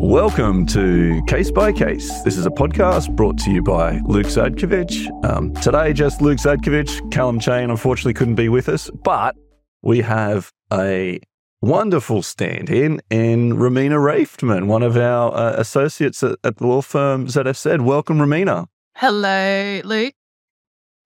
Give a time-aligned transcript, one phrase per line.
[0.00, 2.22] Welcome to Case by Case.
[2.22, 5.08] This is a podcast brought to you by Luke Zadkovich.
[5.24, 7.10] Um, today, just Luke Zadkovich.
[7.10, 9.34] Callum Chain unfortunately couldn't be with us, but
[9.82, 11.18] we have a
[11.62, 16.80] wonderful stand in in Romina Reyftmann, one of our uh, associates at, at the law
[16.80, 17.80] firm ZFZ.
[17.84, 18.66] Welcome, Romina.
[18.94, 20.14] Hello, Luke.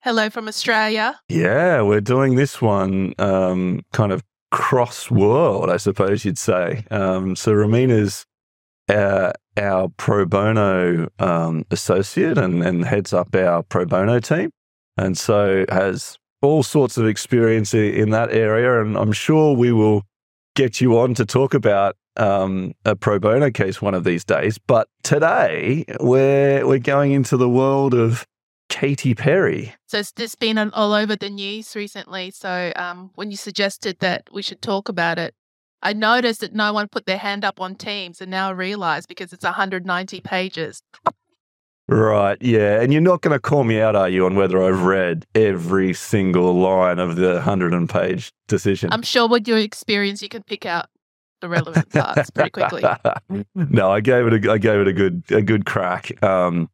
[0.00, 1.18] Hello from Australia.
[1.30, 6.84] Yeah, we're doing this one um, kind of cross world, I suppose you'd say.
[6.90, 8.27] Um, so Romina's
[8.92, 14.51] uh, our pro bono um, associate and, and heads up our pro bono team,
[14.96, 18.82] and so has all sorts of experience in that area.
[18.82, 20.02] And I'm sure we will
[20.55, 24.59] get you on to talk about um, a pro bono case one of these days.
[24.59, 28.27] But today we're we're going into the world of
[28.68, 29.74] Katy Perry.
[29.87, 32.30] So it's just been all over the news recently.
[32.30, 35.34] So um, when you suggested that we should talk about it,
[35.82, 39.07] I noticed that no one put their hand up on Teams, and now I realize
[39.07, 40.82] because it's 190 pages.
[41.88, 42.80] Right, yeah.
[42.80, 45.92] And you're not going to call me out, are you, on whether I've read every
[45.92, 48.92] single line of the 100 page decision?
[48.92, 50.87] I'm sure with your experience, you can pick out
[51.40, 52.85] the relevant parts pretty quickly.
[53.54, 56.23] no, I gave it a, I gave it a good, a good crack.
[56.23, 56.70] Um,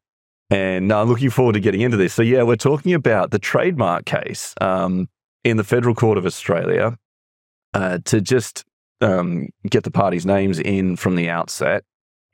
[0.51, 2.13] and now I'm looking forward to getting into this.
[2.13, 5.09] So, yeah, we're talking about the trademark case um,
[5.43, 6.99] in the Federal Court of Australia.
[7.75, 8.65] Uh, to just
[9.01, 11.85] um, get the parties' names in from the outset.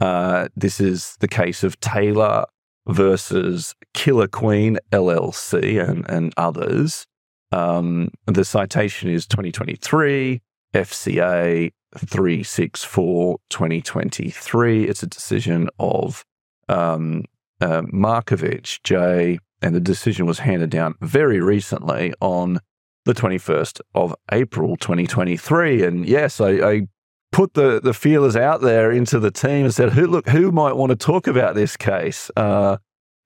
[0.01, 2.45] Uh, this is the case of Taylor
[2.87, 7.07] versus Killer Queen LLC and, and others.
[7.53, 10.43] Um, the citation is 2023
[10.75, 14.85] FCA 364 2023.
[14.85, 16.25] It's a decision of
[16.69, 17.25] um,
[17.61, 22.59] uh, Markovic J, and the decision was handed down very recently on
[23.05, 25.83] the 21st of April 2023.
[25.85, 26.89] And yes, I, I
[27.33, 30.77] put the, the feelers out there into the team and said, who, look, who might
[30.77, 32.31] want to talk about this case?
[32.37, 32.79] Uh,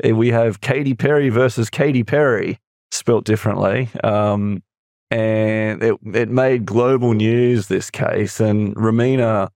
[0.03, 2.59] we have Katy Perry versus Katy Perry,
[2.91, 3.89] spelt differently.
[4.03, 4.63] Um,
[5.11, 8.41] and it, it made global news, this case.
[8.41, 9.51] And Romina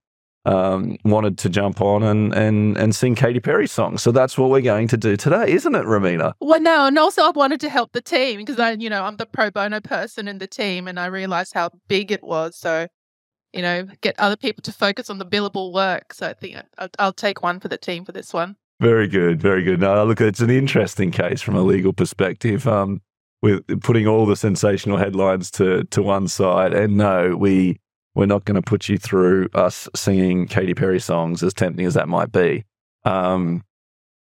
[0.45, 4.01] um, wanted to jump on and, and, and sing Katy Perry songs.
[4.01, 6.33] So that's what we're going to do today, isn't it, Romina?
[6.41, 9.17] Well, no, and also I wanted to help the team because I, you know, I'm
[9.17, 12.57] the pro bono person in the team, and I realized how big it was.
[12.57, 12.87] So,
[13.53, 16.13] you know, get other people to focus on the billable work.
[16.13, 18.57] So I think I'll, I'll take one for the team for this one.
[18.81, 19.79] Very good, very good.
[19.79, 22.67] Now, look, it's an interesting case from a legal perspective.
[22.67, 23.01] Um,
[23.41, 27.77] with putting all the sensational headlines to to one side, and no, we
[28.15, 31.95] we're not going to put you through us singing Katy Perry songs, as tempting as
[31.95, 32.65] that might be.
[33.05, 33.63] Um,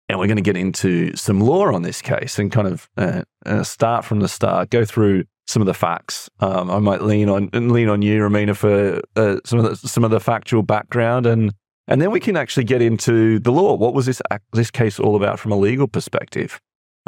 [0.10, 3.24] and we're going to get into some law on this case and kind of uh,
[3.46, 6.30] uh, start from the start, go through some of the facts.
[6.40, 10.04] Um, I might lean on lean on you, Romina, for uh, some of the some
[10.04, 11.54] of the factual background, and
[11.88, 13.76] and then we can actually get into the law.
[13.76, 14.22] What was this
[14.54, 16.60] this case all about from a legal perspective?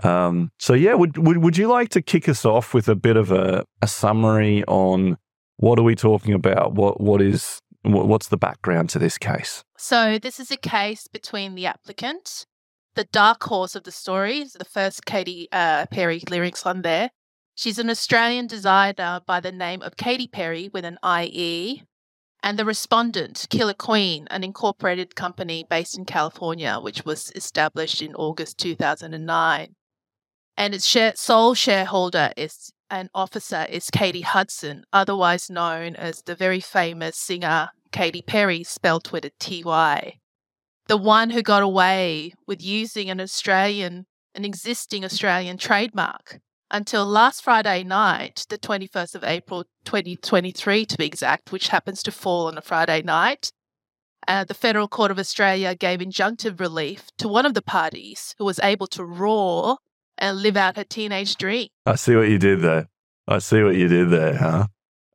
[0.02, 3.18] Um, so yeah, would, would would you like to kick us off with a bit
[3.18, 5.18] of a, a summary on
[5.58, 6.74] what are we talking about?
[6.74, 9.64] What what is what's the background to this case?
[9.78, 12.46] So this is a case between the applicant,
[12.96, 17.10] the dark horse of the story, the first Katy uh, Perry lyrics on there.
[17.56, 21.84] She's an Australian designer by the name of Katie Perry with an IE,
[22.42, 28.16] and the respondent, Killer Queen, an incorporated company based in California, which was established in
[28.16, 29.76] August 2009.
[30.58, 36.36] And its share- sole shareholder is an officer is Katie Hudson, otherwise known as the
[36.36, 40.20] very famous singer Katy Perry, spelled with a T-Y.
[40.88, 44.06] The one who got away with using an Australian,
[44.36, 46.40] an existing Australian trademark
[46.70, 52.12] until last Friday night, the 21st of April 2023 to be exact, which happens to
[52.12, 53.52] fall on a Friday night.
[54.28, 58.46] Uh, the Federal Court of Australia gave injunctive relief to one of the parties who
[58.46, 59.78] was able to roar
[60.24, 61.68] and live out her teenage dream.
[61.86, 62.88] I see what you did there.
[63.28, 64.68] I see what you did there, huh?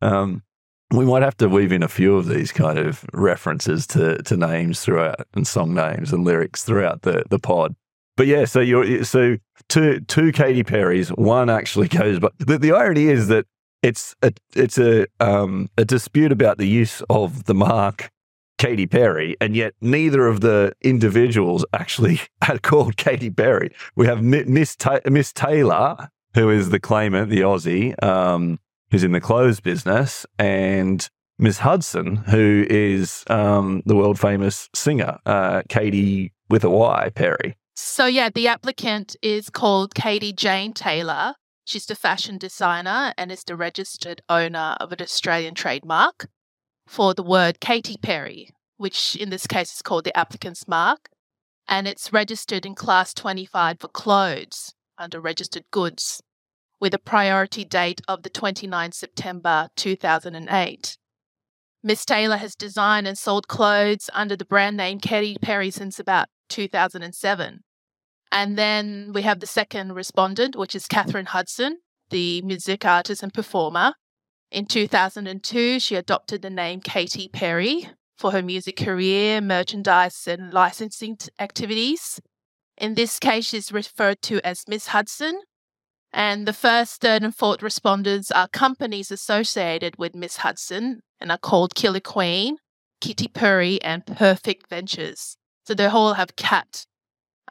[0.02, 0.42] Um,
[0.90, 4.36] we might have to weave in a few of these kind of references to, to
[4.36, 7.74] names throughout and song names and lyrics throughout the, the pod.
[8.18, 9.36] But yeah, so you're so
[9.68, 11.08] two two Katy Perry's.
[11.10, 13.46] One actually goes, but the, the irony is that
[13.82, 18.10] it's a it's a um, a dispute about the use of the mark
[18.58, 23.72] Katy Perry, and yet neither of the individuals actually had called Katy Perry.
[23.96, 28.58] We have Miss Ta- Miss Taylor, who is the claimant, the Aussie, um,
[28.90, 31.08] who's in the clothes business, and
[31.38, 37.56] Miss Hudson, who is um, the world famous singer, uh, Katy with a Y Perry.
[37.76, 41.34] So yeah, the applicant is called Katie Jane Taylor.
[41.64, 46.26] She's a fashion designer and is the registered owner of an Australian trademark
[46.88, 51.10] for the word Katy Perry, which in this case is called the applicant's mark,
[51.68, 56.22] and it's registered in class 25 for clothes under registered goods
[56.80, 60.96] with a priority date of the 29 September 2008.
[61.82, 66.28] Miss Taylor has designed and sold clothes under the brand name Katy Perry since about
[66.48, 67.60] 2007.
[68.32, 71.78] And then we have the second respondent, which is Katheryn Hudson,
[72.10, 73.94] the music artist and performer.
[74.50, 81.18] In 2002, she adopted the name Katy Perry for her music career, merchandise, and licensing
[81.38, 82.20] activities.
[82.76, 85.40] In this case, she's referred to as Miss Hudson.
[86.12, 91.38] And the first, third, and fourth respondents are companies associated with Miss Hudson and are
[91.38, 92.56] called Killer Queen,
[93.02, 95.36] Kitty Purry, and Purrfect Ventures.
[95.66, 96.86] So they all have cat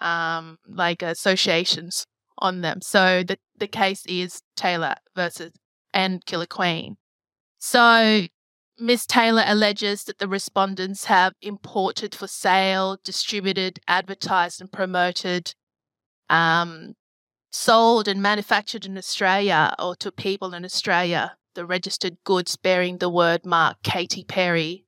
[0.02, 2.06] um, like associations
[2.40, 2.82] on them.
[2.82, 5.54] So the, the case is Taylor versus
[5.94, 6.98] and Killer Queen.
[7.60, 8.28] So
[8.80, 9.06] Ms.
[9.06, 15.56] Taylor alleges that the respondents have imported for sale, distributed, advertised, and promoted,
[16.30, 16.94] um,
[17.52, 23.10] sold and manufactured in Australia or to people in Australia the registered goods bearing the
[23.10, 24.86] word mark Katy Perry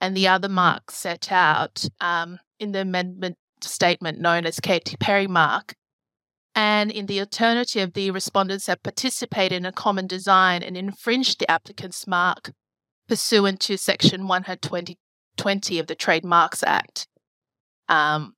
[0.00, 5.28] and the other marks set out um, in the amendment statement known as Katy Perry
[5.28, 5.76] mark.
[6.60, 11.50] And in the alternative, the respondents have participated in a common design and infringed the
[11.50, 12.52] applicant's mark
[13.08, 17.08] pursuant to Section 120 of the Trademarks Act,
[17.88, 18.34] um,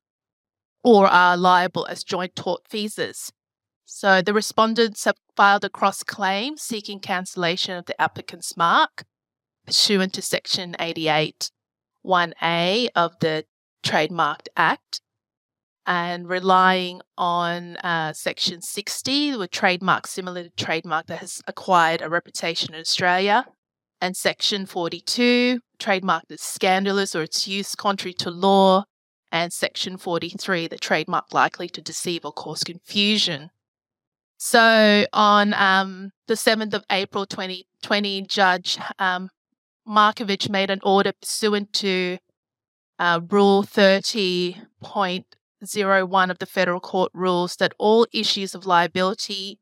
[0.85, 3.33] or are liable as joint tortfeasors.
[3.83, 9.03] So the respondents have filed a cross claim seeking cancellation of the applicant's mark
[9.65, 11.51] pursuant to Section 88
[12.05, 13.43] 1A of the
[13.83, 15.01] Trademarked Act
[15.85, 22.09] and relying on uh, Section 60, the trademark similar to trademark that has acquired a
[22.09, 23.45] reputation in Australia,
[23.99, 28.83] and Section 42, trademark that's scandalous or its use contrary to law,
[29.31, 33.49] and Section 43, the trademark likely to deceive or cause confusion.
[34.37, 39.29] So on um, the 7th of April 2020, Judge um,
[39.87, 42.17] Markovic made an order pursuant to
[42.99, 43.63] uh, Rule
[45.63, 49.59] 30.01 of the Federal Court rules that all issues of liability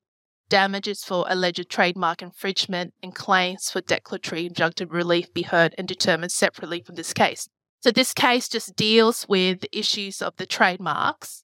[0.49, 6.31] damages for alleged trademark infringement and claims for declaratory injunctive relief be heard and determined
[6.31, 7.47] separately from this case.
[7.81, 11.43] So this case just deals with issues of the trademarks.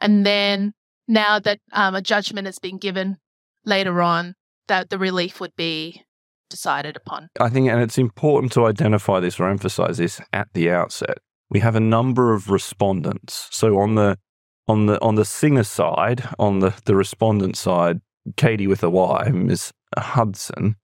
[0.00, 0.74] And then
[1.08, 3.16] now that um, a judgment has been given
[3.64, 4.34] later on,
[4.68, 6.02] that the relief would be
[6.50, 7.28] decided upon.
[7.40, 11.18] I think, and it's important to identify this or emphasize this at the outset.
[11.50, 13.48] We have a number of respondents.
[13.50, 14.18] So on the
[14.68, 18.00] on the on the singer side, on the, the respondent side,
[18.36, 19.72] Katy with a Y, Ms.
[19.96, 20.76] Hudson.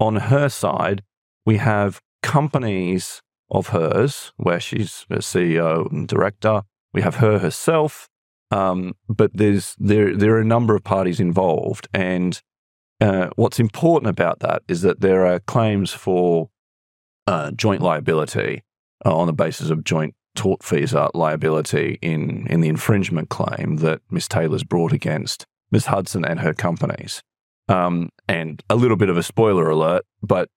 [0.00, 1.02] On her side,
[1.44, 6.62] we have companies of hers where she's a CEO and director.
[6.92, 8.08] We have her herself,
[8.50, 12.40] um, but there's there there are a number of parties involved, and
[13.00, 16.50] uh, what's important about that is that there are claims for
[17.26, 18.62] uh, joint liability
[19.04, 24.28] uh, on the basis of joint tortfeasor liability in in the infringement claim that Miss
[24.28, 25.86] Taylor's brought against Ms.
[25.86, 27.22] Hudson and her companies.
[27.68, 30.48] Um, and a little bit of a spoiler alert, but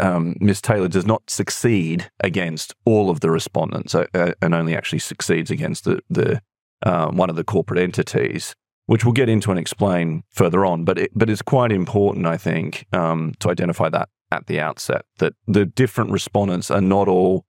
[0.00, 0.62] um, Ms.
[0.62, 5.50] Taylor does not succeed against all of the respondents uh, uh, and only actually succeeds
[5.50, 6.40] against the, the
[6.82, 8.54] uh, one of the corporate entities,
[8.86, 10.84] which we'll get into and explain further on.
[10.84, 15.04] But it, but it's quite important, I think, um, to identify that at the outset
[15.18, 17.44] that the different respondents are not all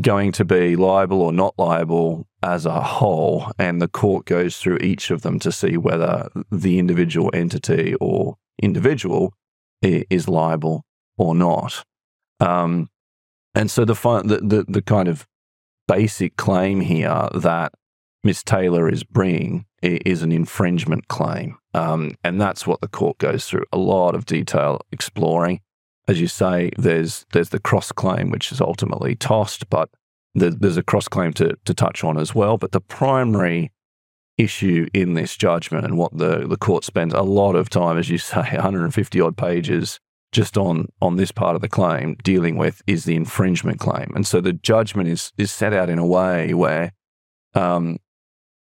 [0.00, 4.78] going to be liable or not liable as a whole, and the court goes through
[4.78, 9.34] each of them to see whether the individual entity or individual
[9.82, 10.84] is liable
[11.16, 11.84] or not.
[12.40, 12.88] Um,
[13.54, 15.26] and so the, the, the the kind of
[15.88, 17.72] basic claim here that
[18.22, 23.46] Miss Taylor is bringing is an infringement claim, um, and that's what the court goes
[23.46, 25.60] through a lot of detail exploring.
[26.10, 29.88] As you say, there's there's the cross claim which is ultimately tossed, but
[30.34, 32.58] there's a cross claim to, to touch on as well.
[32.58, 33.70] But the primary
[34.36, 38.08] issue in this judgment and what the, the court spends a lot of time, as
[38.08, 40.00] you say, 150 odd pages
[40.32, 44.10] just on on this part of the claim dealing with is the infringement claim.
[44.16, 46.92] And so the judgment is is set out in a way where
[47.54, 47.98] um,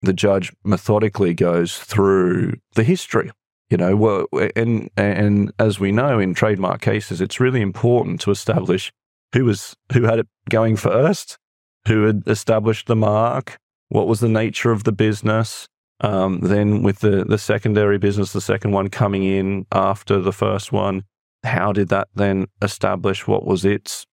[0.02, 3.30] the judge methodically goes through the history.
[3.70, 8.30] You know, well, and and as we know in trademark cases, it's really important to
[8.30, 8.92] establish
[9.32, 11.38] who was who had it going first
[11.86, 13.58] who had established the mark,
[13.88, 15.68] what was the nature of the business.
[16.02, 20.72] Um, then, with the, the secondary business, the second one coming in after the first
[20.72, 21.04] one,
[21.44, 24.06] how did that then establish what was its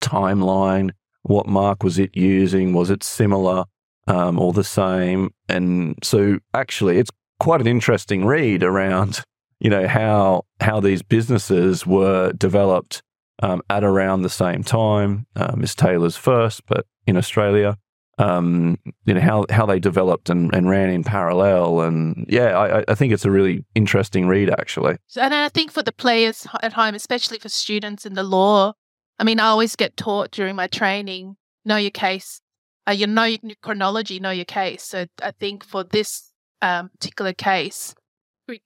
[0.00, 0.90] timeline?
[1.22, 2.72] What mark was it using?
[2.72, 3.64] Was it similar
[4.08, 5.30] um, or the same?
[5.48, 7.12] And so, actually, it's
[7.44, 9.20] quite an interesting read around,
[9.60, 13.02] you know, how how these businesses were developed
[13.42, 15.26] um, at around the same time.
[15.36, 17.76] Uh, Miss Taylor's first, but in Australia,
[18.16, 22.84] um, you know how how they developed and, and ran in parallel, and yeah, I,
[22.88, 24.96] I think it's a really interesting read actually.
[25.14, 28.72] And I think for the players at home, especially for students in the law,
[29.18, 31.36] I mean, I always get taught during my training,
[31.66, 32.40] know your case,
[32.88, 34.82] uh, you know your chronology, know your case.
[34.82, 36.30] So I think for this
[36.62, 37.94] um, particular case,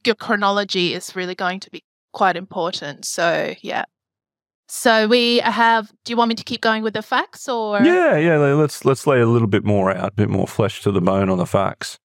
[0.05, 3.05] your chronology is really going to be quite important.
[3.05, 3.85] So yeah,
[4.69, 5.91] so we have.
[6.05, 8.37] Do you want me to keep going with the facts, or yeah, yeah?
[8.37, 11.31] Let's let's lay a little bit more out, a bit more flesh to the bone
[11.31, 11.99] on the facts.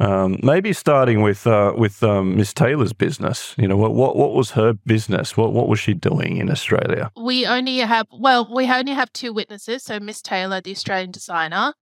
[0.00, 3.54] Um, maybe starting with uh, with um, Miss Taylor's business.
[3.58, 5.36] You know, what, what what was her business?
[5.36, 7.10] What what was she doing in Australia?
[7.14, 9.82] We only have well, we only have two witnesses.
[9.82, 11.74] So Miss Taylor, the Australian designer,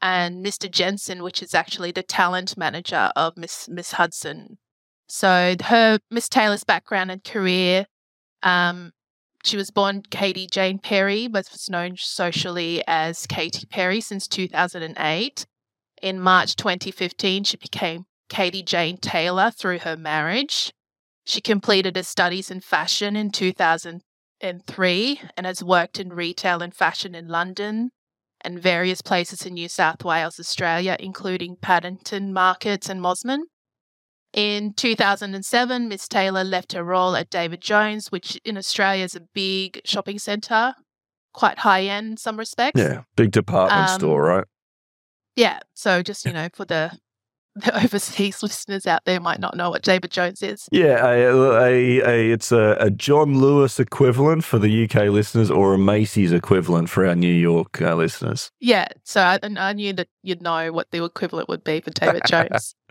[0.00, 0.70] and Mr.
[0.70, 4.58] Jensen, which is actually the talent manager of Miss Miss Hudson.
[5.08, 7.86] So her Miss Taylor's background and career.
[8.42, 8.92] Um,
[9.44, 15.46] she was born Katie Jane Perry, but was known socially as Katy Perry since 2008.
[16.02, 20.72] In March 2015, she became Katie Jane Taylor through her marriage.
[21.24, 27.14] She completed her studies in fashion in 2003 and has worked in retail and fashion
[27.14, 27.90] in London
[28.42, 33.40] and various places in New South Wales, Australia, including Paddington Markets and Mosman.
[34.32, 39.22] In 2007, Miss Taylor left her role at David Jones, which in Australia is a
[39.34, 40.74] big shopping centre,
[41.32, 42.78] quite high end in some respects.
[42.78, 44.44] Yeah, big department um, store, right?
[45.34, 45.60] Yeah.
[45.74, 46.98] So just, you know, for the
[47.64, 50.68] the overseas listeners out there might not know what David Jones is.
[50.70, 55.74] Yeah, a, a, a, it's a, a, John Lewis equivalent for the UK listeners or
[55.74, 58.50] a Macy's equivalent for our New York uh, listeners.
[58.60, 62.22] Yeah, so I, I, knew that you'd know what the equivalent would be for David
[62.26, 62.74] Jones.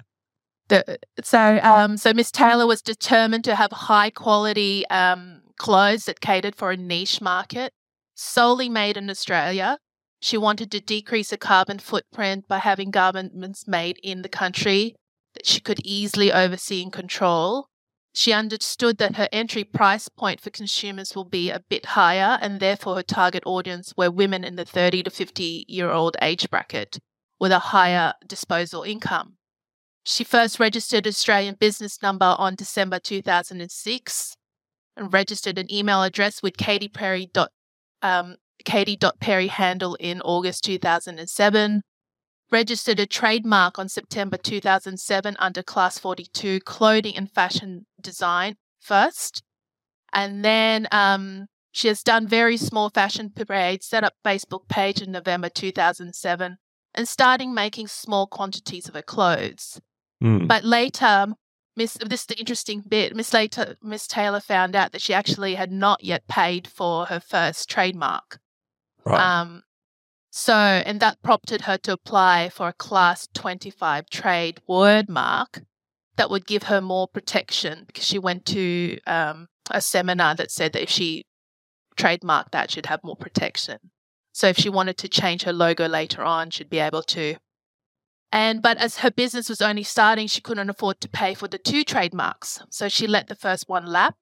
[0.69, 6.19] The, so, um, so Miss Taylor was determined to have high quality um, clothes that
[6.19, 7.71] catered for a niche market,
[8.15, 9.77] solely made in Australia.
[10.19, 14.95] She wanted to decrease her carbon footprint by having garments made in the country
[15.33, 17.67] that she could easily oversee and control.
[18.13, 22.59] She understood that her entry price point for consumers will be a bit higher, and
[22.59, 26.97] therefore her target audience were women in the 30 to 50 year old age bracket
[27.39, 29.37] with a higher disposal income.
[30.03, 34.35] She first registered Australian business number on December 2006
[34.95, 37.29] and registered an email address with Perry.
[38.01, 41.83] Um, Katie.Perry handle in August 2007.
[42.51, 49.41] Registered a trademark on September 2007 under Class 42 Clothing and Fashion Design first.
[50.11, 55.11] And then um, she has done very small fashion parades, set up Facebook page in
[55.13, 56.57] November 2007,
[56.93, 59.79] and starting making small quantities of her clothes.
[60.21, 60.45] Mm.
[60.45, 61.27] But later,
[61.77, 63.15] Miss, this is the interesting bit.
[63.15, 67.21] Miss later, Miss Taylor found out that she actually had not yet paid for her
[67.21, 68.39] first trademark.
[69.07, 69.19] Right.
[69.19, 69.63] Um,
[70.29, 75.61] so, and that prompted her to apply for a Class 25 trade word mark
[76.17, 80.73] that would give her more protection because she went to um, a seminar that said
[80.73, 81.23] that if she
[81.95, 83.77] trademarked that, she'd have more protection.
[84.33, 87.37] So, if she wanted to change her logo later on, she'd be able to.
[88.31, 91.57] And but as her business was only starting, she couldn't afford to pay for the
[91.57, 92.59] two trademarks.
[92.69, 94.15] So she let the first one lap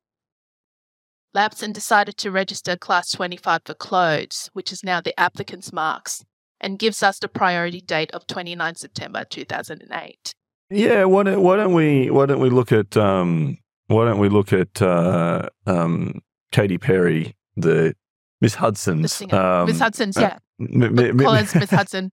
[1.36, 6.24] lapse and decided to register class 25 for clothes, which is now the applicant's marks,
[6.60, 10.34] and gives us the priority date of 29 September 2008.
[10.72, 14.30] Yeah, why don't, why don't we why don't we look at um, why don't we
[14.30, 17.96] look at uh, um, Katy Perry, the
[18.42, 22.12] Miss Hudson's um, Miss Hudson's, yeah, uh, m- m- Miss Hudson.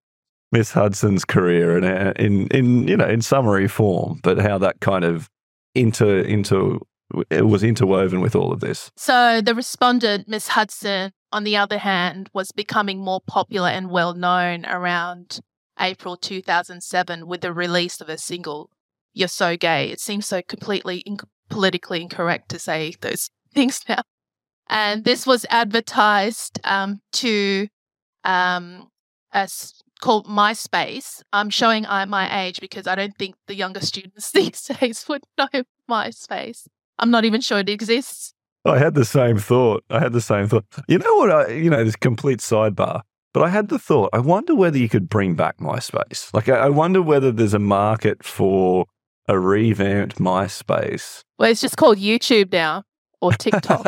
[0.50, 1.84] Miss Hudson's career in,
[2.16, 5.30] in in you know in summary form, but how that kind of
[5.74, 6.78] inter into
[7.30, 8.90] it was interwoven with all of this.
[8.96, 14.14] So the respondent, Miss Hudson, on the other hand, was becoming more popular and well
[14.14, 15.40] known around
[15.78, 18.70] April 2007 with the release of a single,
[19.12, 19.90] You're So Gay.
[19.90, 24.02] It seems so completely in- politically incorrect to say those things now.
[24.68, 27.68] And this was advertised um, to
[28.24, 28.88] um,
[29.32, 31.22] as called MySpace.
[31.32, 35.24] I'm showing I my age because I don't think the younger students these days would
[35.38, 36.66] know MySpace.
[36.98, 38.34] I'm not even sure it exists.
[38.64, 39.84] I had the same thought.
[39.90, 40.64] I had the same thought.
[40.88, 41.30] You know what?
[41.30, 43.02] I, you know, this complete sidebar,
[43.34, 44.10] but I had the thought.
[44.12, 46.32] I wonder whether you could bring back MySpace.
[46.32, 48.86] Like, I, I wonder whether there's a market for
[49.28, 51.22] a revamped MySpace.
[51.38, 52.84] Well, it's just called YouTube now.
[53.20, 53.86] or TikTok.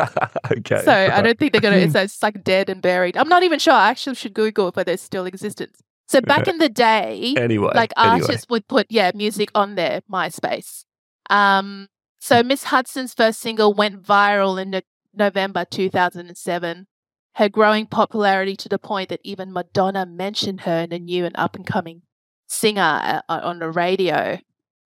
[0.51, 0.81] okay.
[0.83, 1.77] so I don't think they're gonna.
[1.77, 3.15] It's, it's like dead and buried.
[3.15, 3.73] I'm not even sure.
[3.73, 5.79] I actually should Google if there's still existence.
[6.07, 8.21] So back in the day, anyway, like anyway.
[8.21, 10.83] artists would put yeah music on their MySpace.
[11.29, 11.87] Um,
[12.25, 14.81] so Miss Hudson's first single went viral in no-
[15.13, 16.87] November 2007.
[17.35, 21.35] Her growing popularity to the point that even Madonna mentioned her in a new and
[21.37, 22.01] up and coming
[22.47, 24.39] singer uh, on the radio.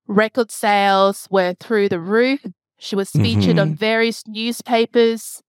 [0.06, 2.44] Record sales were through the roof.
[2.78, 5.42] She was featured on various newspapers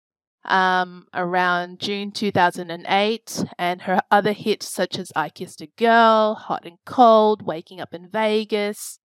[0.44, 6.64] um, around June 2008, and her other hits, such as I Kissed a Girl, Hot
[6.64, 9.00] and Cold, Waking Up in Vegas,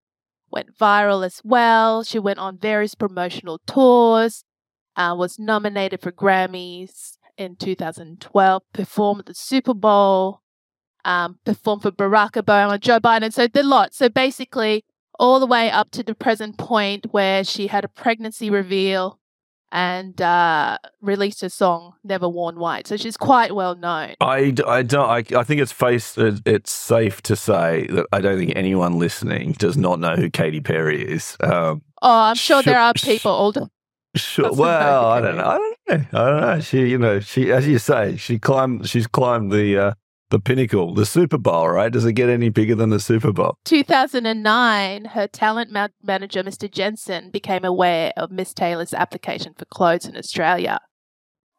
[0.52, 2.04] went viral as well.
[2.04, 4.44] She went on various promotional tours,
[4.96, 10.42] uh, was nominated for Grammys in 2012, performed at the Super Bowl,
[11.04, 13.32] um, performed for Barack Obama, Joe Biden.
[13.34, 13.94] So the lot.
[13.94, 14.84] So basically,
[15.20, 19.20] all the way up to the present point where she had a pregnancy reveal
[19.72, 24.14] and uh, released a song "Never Worn White." So she's quite well known.
[24.22, 25.10] I, I don't.
[25.10, 26.16] I, I think it's face.
[26.18, 30.62] It's safe to say that I don't think anyone listening does not know who Katy
[30.62, 31.36] Perry is.
[31.42, 33.68] Um, Oh, I'm sure there are people older.
[34.16, 34.54] sure.
[34.54, 35.44] Well, I don't know.
[35.46, 36.20] I don't know.
[36.20, 36.60] I don't know.
[36.60, 38.88] She, you know, she, as you say, she climbed.
[38.88, 39.94] She's climbed the uh,
[40.36, 41.70] the pinnacle, the Super Bowl.
[41.70, 41.92] Right?
[41.92, 43.58] Does it get any bigger than the Super Bowl?
[43.64, 46.70] 2009, her talent ma- manager, Mr.
[46.70, 50.80] Jensen, became aware of Miss Taylor's application for clothes in Australia.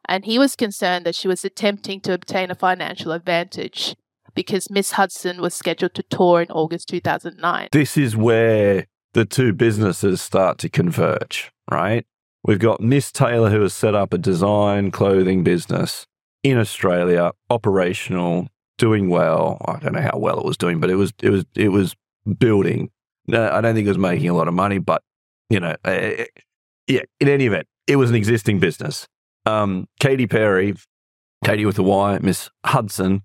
[0.06, 3.96] And he was concerned that she was attempting to obtain a financial advantage
[4.34, 7.68] because Miss Hudson was scheduled to tour in August 2009.
[7.72, 11.50] This is where the two businesses start to converge.
[11.70, 12.04] Right?
[12.44, 16.06] We've got Miss Taylor who has set up a design clothing business
[16.42, 19.60] in Australia, operational, doing well.
[19.66, 21.94] I don't know how well it was doing, but it was it was it was
[22.38, 22.90] building.
[23.26, 25.02] No, I don't think it was making a lot of money, but
[25.50, 26.24] you know, uh,
[26.86, 27.02] yeah.
[27.20, 29.06] In any event, it was an existing business.
[29.44, 30.74] Um, Katy Perry,
[31.44, 33.22] Katy with a Y, Miss Hudson,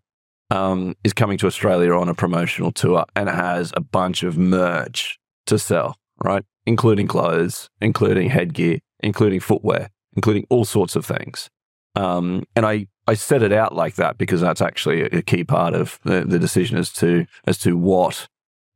[0.51, 5.19] um, is coming to Australia on a promotional tour and has a bunch of merch
[5.47, 6.43] to sell, right?
[6.65, 11.49] Including clothes, including headgear, including footwear, including all sorts of things.
[11.95, 15.73] Um, and I, I set it out like that because that's actually a, key part
[15.73, 18.27] of the, the decision as to as to what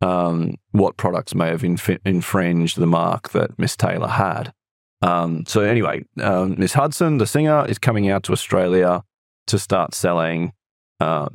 [0.01, 4.53] um, what products may have inf- infringed the mark that Miss Taylor had.
[5.01, 9.03] Um, so anyway, um, Miss Hudson, the singer, is coming out to Australia
[9.47, 10.53] to start selling,
[10.99, 11.29] uh,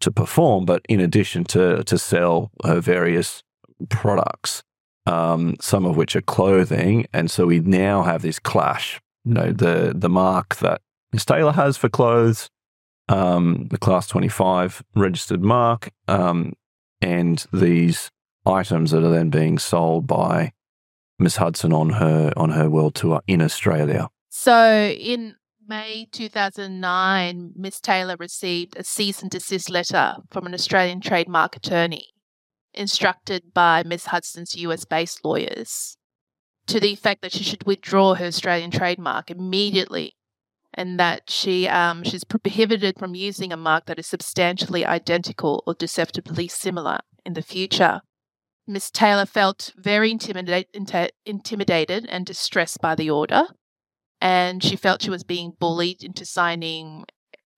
[0.00, 3.42] to perform, but in addition to to sell her various
[3.88, 4.62] products,
[5.06, 9.00] um, some of which are clothing, and so we now have this clash.
[9.24, 10.80] You know, the the mark that
[11.24, 12.48] Taylor has for clothes,
[13.08, 16.52] um, the Class Twenty Five registered mark, um,
[17.00, 18.10] and these
[18.44, 20.52] items that are then being sold by
[21.18, 24.08] Miss Hudson on her on her world tour in Australia.
[24.28, 31.00] So in May 2009, Miss Taylor received a cease and desist letter from an Australian
[31.00, 32.08] trademark attorney
[32.72, 35.96] instructed by Miss Hudson's US based lawyers
[36.66, 40.15] to the effect that she should withdraw her Australian trademark immediately
[40.76, 45.74] and that she um, she's prohibited from using a mark that is substantially identical or
[45.74, 48.02] deceptively similar in the future.
[48.66, 53.44] Miss Taylor felt very intimidate, inti- intimidated and distressed by the order,
[54.20, 57.04] and she felt she was being bullied into signing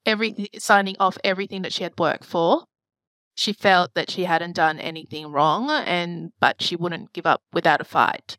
[0.06, 2.64] everything, signing off everything that she had worked for.
[3.34, 7.80] She felt that she hadn't done anything wrong, and but she wouldn't give up without
[7.80, 8.36] a fight.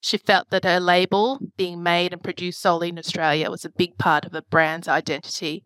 [0.00, 3.98] She felt that her label, being made and produced solely in Australia, was a big
[3.98, 5.64] part of the brand's identity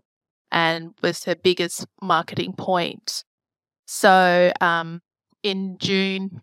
[0.50, 3.24] and was her biggest marketing point.
[3.86, 5.00] So, um,
[5.42, 6.42] in June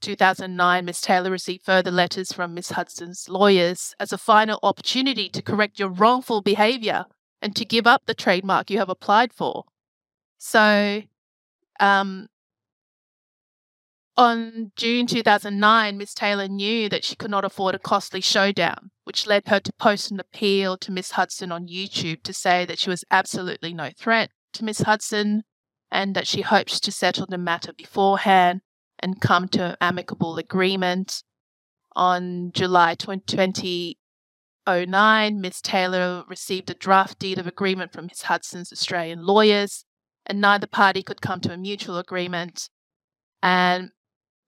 [0.00, 5.42] 2009, Miss Taylor received further letters from Miss Hudson's lawyers as a final opportunity to
[5.42, 7.04] correct your wrongful behavior
[7.42, 9.64] and to give up the trademark you have applied for.
[10.38, 11.02] So,
[11.78, 12.28] um,
[14.20, 19.26] on June 2009, Miss Taylor knew that she could not afford a costly showdown, which
[19.26, 22.90] led her to post an appeal to Miss Hudson on YouTube to say that she
[22.90, 25.44] was absolutely no threat to Miss Hudson
[25.90, 28.60] and that she hopes to settle the matter beforehand
[28.98, 31.22] and come to an amicable agreement.
[31.96, 39.24] On July 2009, Miss Taylor received a draft deed of agreement from Miss Hudson's Australian
[39.24, 39.86] lawyers,
[40.26, 42.68] and neither party could come to a mutual agreement.
[43.42, 43.92] And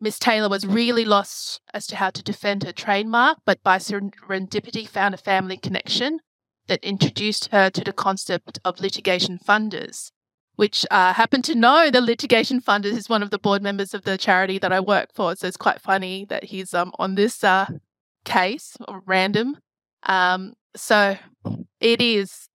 [0.03, 4.87] Miss Taylor was really lost as to how to defend her trademark, but by serendipity
[4.87, 6.19] found a family connection
[6.67, 10.11] that introduced her to the concept of litigation funders,
[10.57, 14.03] which uh, happened to know the litigation funders is one of the board members of
[14.03, 15.37] the charity that I work for.
[15.37, 17.67] So it's quite funny that he's um, on this uh,
[18.25, 19.59] case, random.
[20.03, 21.17] Um, So
[21.81, 22.49] it is,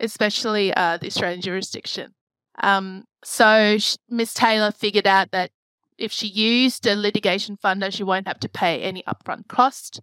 [0.00, 2.14] especially uh, the Australian jurisdiction.
[2.62, 3.76] Um, so
[4.08, 5.50] Miss Taylor figured out that
[5.98, 10.00] if she used a litigation funder, she won't have to pay any upfront cost,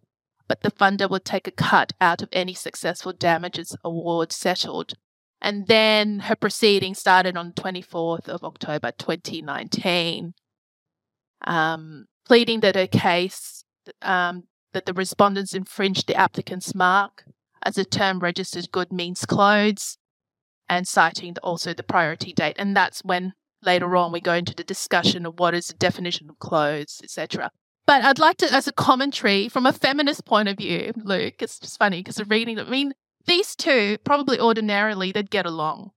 [0.48, 4.94] but the funder would take a cut out of any successful damages award settled.
[5.42, 10.34] And then her proceeding started on 24th of October 2019,
[11.46, 13.64] um, pleading that her case
[14.02, 17.24] um, that the respondents infringed the applicant's mark
[17.64, 19.98] as a term registered good means clothes
[20.68, 22.56] and citing also the priority date.
[22.60, 26.30] And that's when later on we go into the discussion of what is the definition
[26.30, 27.52] of clothes, etc.
[27.86, 31.60] But I'd like to, as a commentary from a feminist point of view, Luke, it's
[31.60, 32.94] just funny because of reading, I mean,
[33.26, 35.92] these two probably ordinarily they'd get along,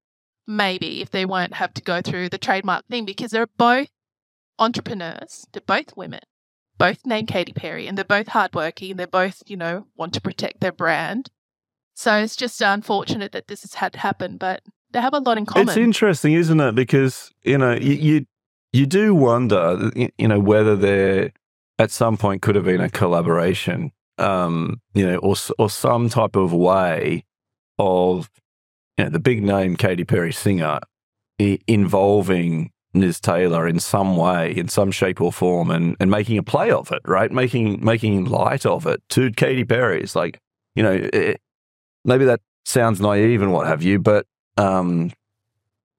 [0.46, 3.88] maybe if they won't have to go through the trademark thing because they're both
[4.58, 6.20] entrepreneurs, they're both women,
[6.78, 10.20] both named Katy Perry, and they're both hardworking, and they're both, you know, want to
[10.20, 11.30] protect their brand.
[11.94, 15.38] So it's just unfortunate that this has had to happen, but they have a lot
[15.38, 15.68] in common.
[15.68, 16.74] It's interesting, isn't it?
[16.74, 18.26] Because you know you you,
[18.72, 21.32] you do wonder, you know, whether there
[21.78, 26.36] at some point could have been a collaboration, um, you know, or or some type
[26.36, 27.24] of way
[27.78, 28.30] of
[28.98, 30.80] you know the big name Katy Perry singer
[31.66, 33.20] involving Ms.
[33.20, 36.92] Taylor in some way, in some shape or form, and and making a play of
[36.92, 37.32] it, right?
[37.32, 40.38] Making making light of it to Katy Perry's like,
[40.74, 41.40] you know, it,
[42.04, 45.12] maybe that sounds naive and what have you, but um,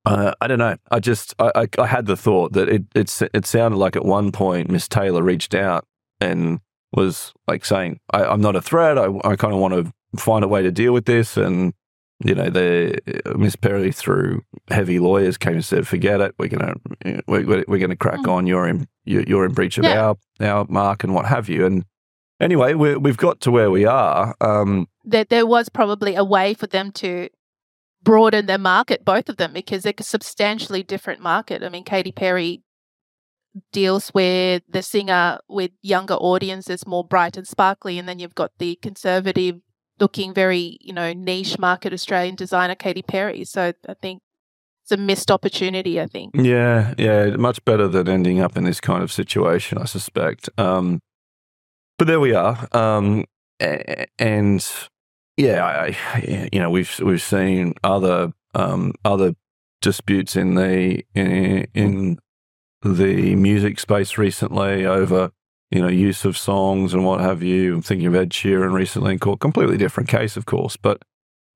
[0.06, 0.76] uh, I don't know.
[0.92, 4.04] I just I, I, I, had the thought that it it it sounded like at
[4.04, 5.86] one point Miss Taylor reached out
[6.20, 6.60] and
[6.92, 8.98] was like saying, I, am not a threat.
[8.98, 11.74] I, I kind of want to find a way to deal with this." And
[12.24, 13.00] you know, the
[13.38, 16.36] Miss Perry through heavy lawyers came and said, "Forget it.
[16.38, 16.76] We're gonna
[17.28, 18.32] we're, we're gonna crack mm.
[18.32, 18.46] on.
[18.46, 20.02] You're in you're in breach of yeah.
[20.02, 21.86] our our mark and what have you." And
[22.42, 24.36] anyway, we have got to where we are.
[24.42, 27.30] Um, that there was probably a way for them to
[28.04, 31.64] broaden their market, both of them, because they're a substantially different market.
[31.64, 32.64] I mean, Katy Perry
[33.72, 38.52] deals with the singer with younger audiences, more bright and sparkly, and then you've got
[38.58, 39.60] the conservative
[40.00, 43.46] looking, very, you know, niche market Australian designer, Katy Perry.
[43.46, 44.22] So I think
[44.84, 46.36] it's a missed opportunity, I think.
[46.36, 50.50] Yeah, yeah, much better than ending up in this kind of situation, I suspect.
[50.58, 51.00] Um,
[51.98, 52.68] but there we are.
[52.74, 53.26] Um,
[53.60, 54.68] and
[55.38, 59.36] yeah, I, you know, we've we've seen other um, other
[59.82, 62.20] disputes in the in, in
[62.82, 65.32] the music space recently over
[65.72, 67.76] you know use of songs and what have you.
[67.76, 69.40] I'm thinking of Ed Sheeran recently in court.
[69.40, 71.02] Completely different case, of course, but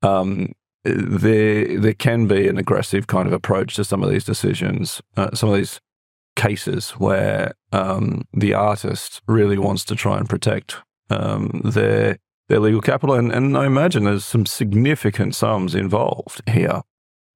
[0.02, 5.02] um, there there can be an aggressive kind of approach to some of these decisions,
[5.16, 5.80] uh, some of these
[6.36, 10.78] cases where um, the artist really wants to try and protect
[11.10, 16.82] um, their their legal capital, and, and I imagine there's some significant sums involved here.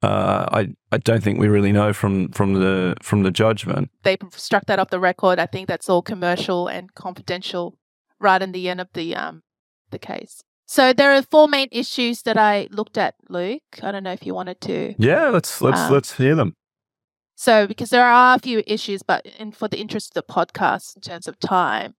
[0.02, 3.92] Uh, I I don't think we really know from from the from the judgment.
[4.04, 5.38] They struck that off the record.
[5.38, 7.78] I think that's all commercial and confidential,
[8.20, 9.44] right in the end of the um
[9.92, 10.44] the case.
[10.66, 13.62] So there are four main issues that I looked at, Luke.
[13.84, 14.96] I don't know if you wanted to.
[14.98, 16.56] Yeah, let's let's um, let's hear them.
[17.36, 20.96] So because there are a few issues, but in, for the interest of the podcast
[20.96, 21.96] in terms of time,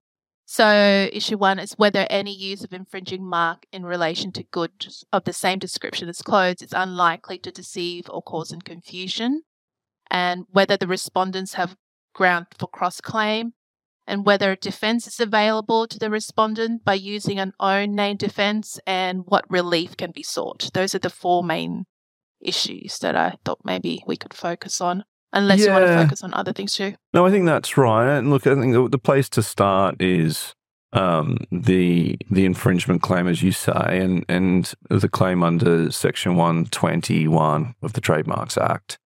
[0.54, 5.24] so, issue one is whether any use of infringing mark in relation to goods of
[5.24, 6.60] the same description as clothes?
[6.60, 9.44] Is unlikely to deceive or cause in confusion,
[10.10, 11.78] and whether the respondents have
[12.14, 13.54] ground for cross claim,
[14.06, 19.22] and whether defense is available to the respondent by using an own name defense, and
[19.24, 20.68] what relief can be sought.
[20.74, 21.86] Those are the four main
[22.42, 25.66] issues that I thought maybe we could focus on unless yeah.
[25.66, 26.94] you want to focus on other things too.
[27.12, 28.18] No, I think that's right.
[28.18, 30.54] And look, I think the, the place to start is
[30.92, 36.66] um, the the infringement claim, as you say, and and the claim under Section One
[36.66, 38.98] Twenty One of the Trademarks Act.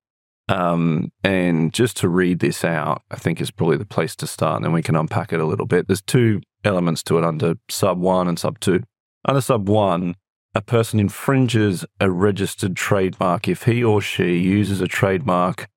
[0.49, 4.57] Um, and just to read this out, I think is probably the place to start,
[4.57, 5.89] and then we can unpack it a little bit.
[5.89, 8.83] There's two elements to it under Sub One and Sub Two.
[9.25, 10.15] Under Sub One,
[10.55, 15.69] a person infringes a registered trademark if he or she uses a trademark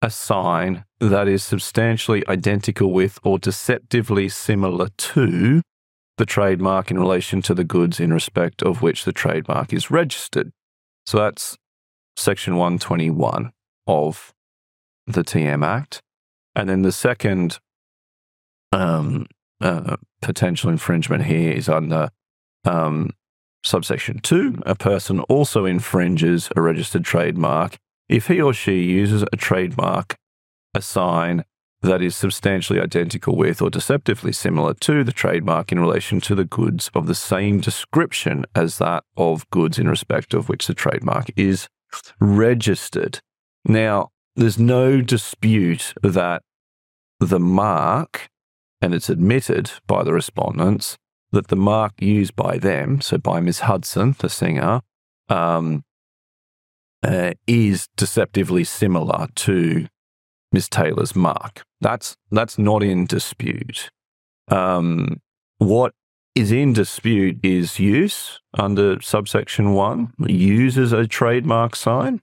[0.00, 5.62] a sign that is substantially identical with or deceptively similar to
[6.18, 10.50] the trademark in relation to the goods in respect of which the trademark is registered.
[11.06, 11.56] So that's
[12.16, 13.52] section 121
[13.86, 14.32] of
[15.06, 16.00] the TM Act.
[16.54, 17.58] And then the second
[18.72, 19.26] um,
[19.60, 22.10] uh, potential infringement here is under
[22.64, 23.10] um,
[23.64, 24.62] subsection 2.
[24.66, 30.16] A person also infringes a registered trademark if he or she uses a trademark,
[30.74, 31.44] a sign,
[31.80, 36.44] that is substantially identical with or deceptively similar to the trademark in relation to the
[36.44, 41.30] goods of the same description as that of goods in respect of which the trademark
[41.36, 41.68] is
[42.20, 43.20] registered.
[43.64, 46.42] Now, there's no dispute that
[47.20, 48.28] the mark,
[48.80, 50.96] and it's admitted by the respondents,
[51.30, 54.80] that the mark used by them, so by Miss Hudson, the singer,
[55.28, 55.84] um,
[57.02, 59.86] uh, is deceptively similar to
[60.52, 61.62] Miss Taylor's mark.
[61.80, 63.90] That's that's not in dispute.
[64.48, 65.20] Um,
[65.58, 65.92] what
[66.34, 72.20] is in dispute is use under subsection one, uses a trademark sign,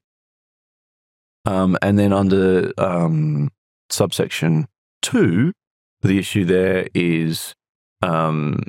[1.45, 3.51] um, and then under um,
[3.89, 4.67] subsection
[5.01, 5.53] two,
[6.01, 7.53] the issue there is
[8.01, 8.63] um,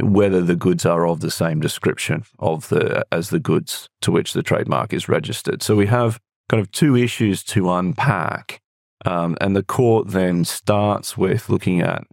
[0.00, 4.32] whether the goods are of the same description of the as the goods to which
[4.32, 5.62] the trademark is registered.
[5.62, 8.60] So we have kind of two issues to unpack,
[9.04, 12.04] um, and the court then starts with looking at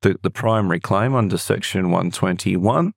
[0.00, 2.92] the, the primary claim under Section 121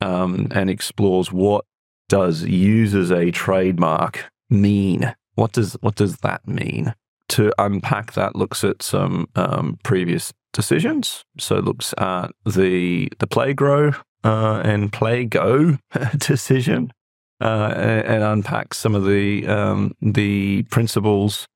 [0.00, 1.64] um, and explores what
[2.08, 5.14] does uses a trademark mean.
[5.34, 6.94] What does what does that mean?
[7.28, 11.24] To unpack that, looks at some um, previous decisions.
[11.38, 15.78] So looks at the the Playgro uh, and Playgo
[16.18, 16.92] decision
[17.40, 21.46] uh, and, and, unpacks some of the um, the principles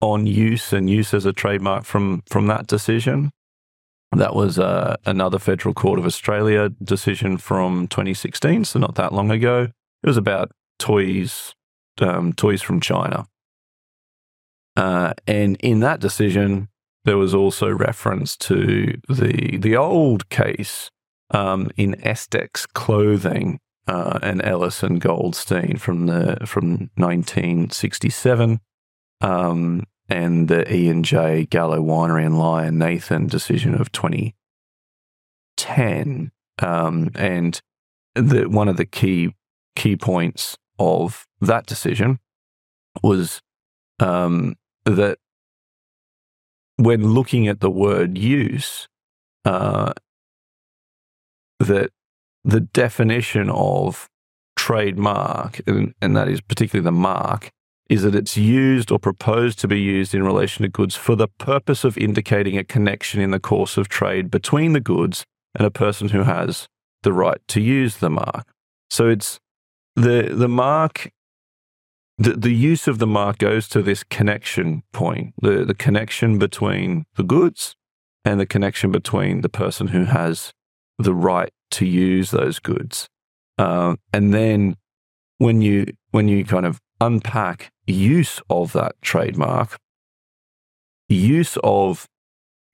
[0.00, 3.30] on use and use as a trademark from from that decision.
[4.14, 9.30] That was uh, another Federal Court of Australia decision from 2016, so not that long
[9.30, 9.68] ago.
[10.02, 11.54] It was about toys,
[12.00, 13.26] um, toys from China.
[14.76, 16.68] Uh, and in that decision,
[17.04, 20.88] there was also reference to the the old case
[21.30, 23.58] um, in Estex Clothing
[23.88, 28.60] uh, and Ellis and Goldstein from the from 1967,
[29.20, 36.30] um, and the E and J Gallo Winery and Lion Nathan decision of 2010,
[36.60, 37.60] um, and
[38.14, 39.34] the one of the key
[39.74, 42.20] key points of that decision
[43.02, 43.40] was
[43.98, 44.54] um,
[44.84, 45.18] that
[46.76, 48.88] when looking at the word use,
[49.44, 49.92] uh,
[51.58, 51.90] that
[52.44, 54.08] the definition of
[54.56, 57.50] trademark, and, and that is particularly the mark,
[57.88, 61.28] is that it's used or proposed to be used in relation to goods for the
[61.28, 65.70] purpose of indicating a connection in the course of trade between the goods and a
[65.70, 66.68] person who has
[67.02, 68.46] the right to use the mark.
[68.90, 69.38] So it's
[69.94, 71.10] the the mark
[72.18, 77.04] the, the use of the mark goes to this connection point, the, the connection between
[77.16, 77.74] the goods
[78.24, 80.52] and the connection between the person who has
[80.98, 83.08] the right to use those goods.
[83.58, 84.76] Uh, and then
[85.38, 89.78] when you when you kind of unpack use of that trademark,
[91.08, 92.06] use of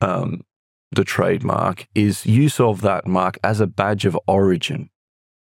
[0.00, 0.42] um,
[0.90, 4.90] the trademark is use of that mark as a badge of origin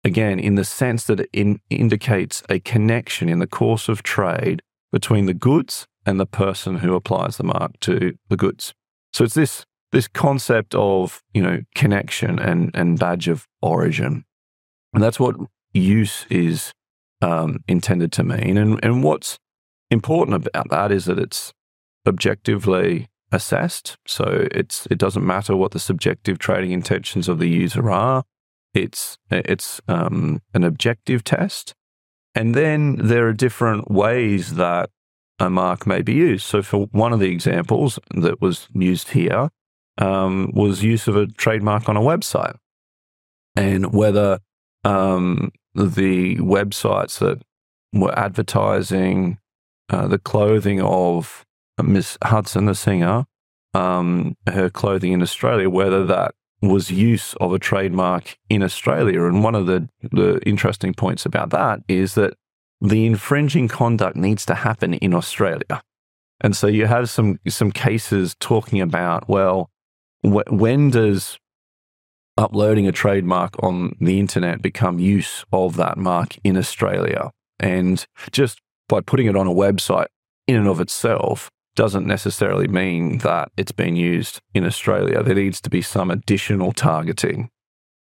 [0.03, 4.61] again, in the sense that it in, indicates a connection in the course of trade
[4.91, 8.73] between the goods and the person who applies the mark to the goods.
[9.13, 14.25] So it's this this concept of you know connection and and badge of origin,
[14.93, 15.35] and that's what
[15.73, 16.73] use is
[17.21, 18.57] um, intended to mean.
[18.57, 19.37] And and what's
[19.89, 21.53] important about that is that it's
[22.07, 23.97] objectively assessed.
[24.05, 28.23] So it's it doesn't matter what the subjective trading intentions of the user are.
[28.73, 31.73] It's it's um, an objective test,
[32.33, 34.89] and then there are different ways that
[35.39, 36.45] a mark may be used.
[36.45, 39.49] So, for one of the examples that was used here
[39.99, 42.55] um, was use of a trademark on a website,
[43.55, 44.39] and whether
[44.83, 47.41] um, the websites that
[47.93, 49.37] were advertising
[49.89, 51.45] uh, the clothing of
[51.81, 53.25] Miss Hudson, the singer,
[53.73, 59.25] um, her clothing in Australia, whether that was use of a trademark in Australia.
[59.25, 62.35] And one of the, the interesting points about that is that
[62.79, 65.81] the infringing conduct needs to happen in Australia.
[66.41, 69.69] And so you have some some cases talking about well,
[70.21, 71.37] wh- when does
[72.37, 77.31] uploading a trademark on the internet become use of that mark in Australia?
[77.59, 80.07] And just by putting it on a website
[80.47, 85.23] in and of itself doesn't necessarily mean that it's been used in Australia.
[85.23, 87.49] There needs to be some additional targeting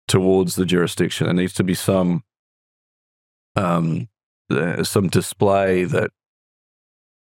[0.08, 1.26] towards the jurisdiction.
[1.26, 2.24] There needs to be some
[3.56, 4.10] um,
[4.50, 6.10] uh, some display that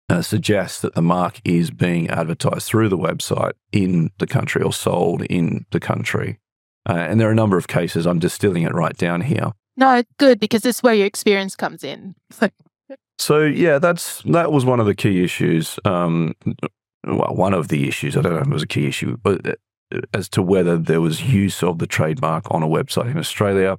[0.09, 4.73] uh, suggests that the mark is being advertised through the website in the country or
[4.73, 6.39] sold in the country.
[6.87, 8.05] Uh, and there are a number of cases.
[8.05, 9.51] I'm distilling it right down here.
[9.77, 12.15] No, good because this is where your experience comes in.
[13.21, 16.33] So yeah, that's that was one of the key issues um,
[17.03, 19.45] well, one of the issues, I don't know if it was a key issue, but
[19.47, 23.77] uh, as to whether there was use of the trademark on a website in Australia.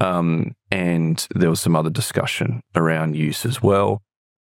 [0.00, 4.02] Um, and there was some other discussion around use as well.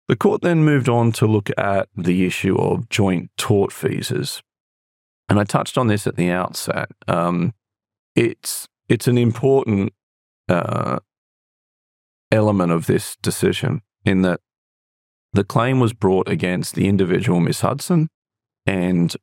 [0.08, 4.42] The court then moved on to look at the issue of joint tortfeasors.
[5.28, 6.88] And I touched on this at the outset.
[7.06, 7.54] Um,
[8.14, 9.92] it's, it's an important
[10.48, 10.98] uh,
[12.32, 14.40] element of this decision in that
[15.32, 18.08] the claim was brought against the individual Miss Hudson
[18.64, 19.14] and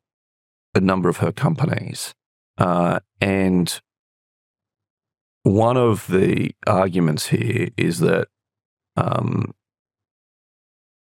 [0.74, 2.14] a number of her companies.
[2.58, 3.80] Uh, and
[5.42, 8.28] one of the arguments here is that
[8.96, 9.52] um,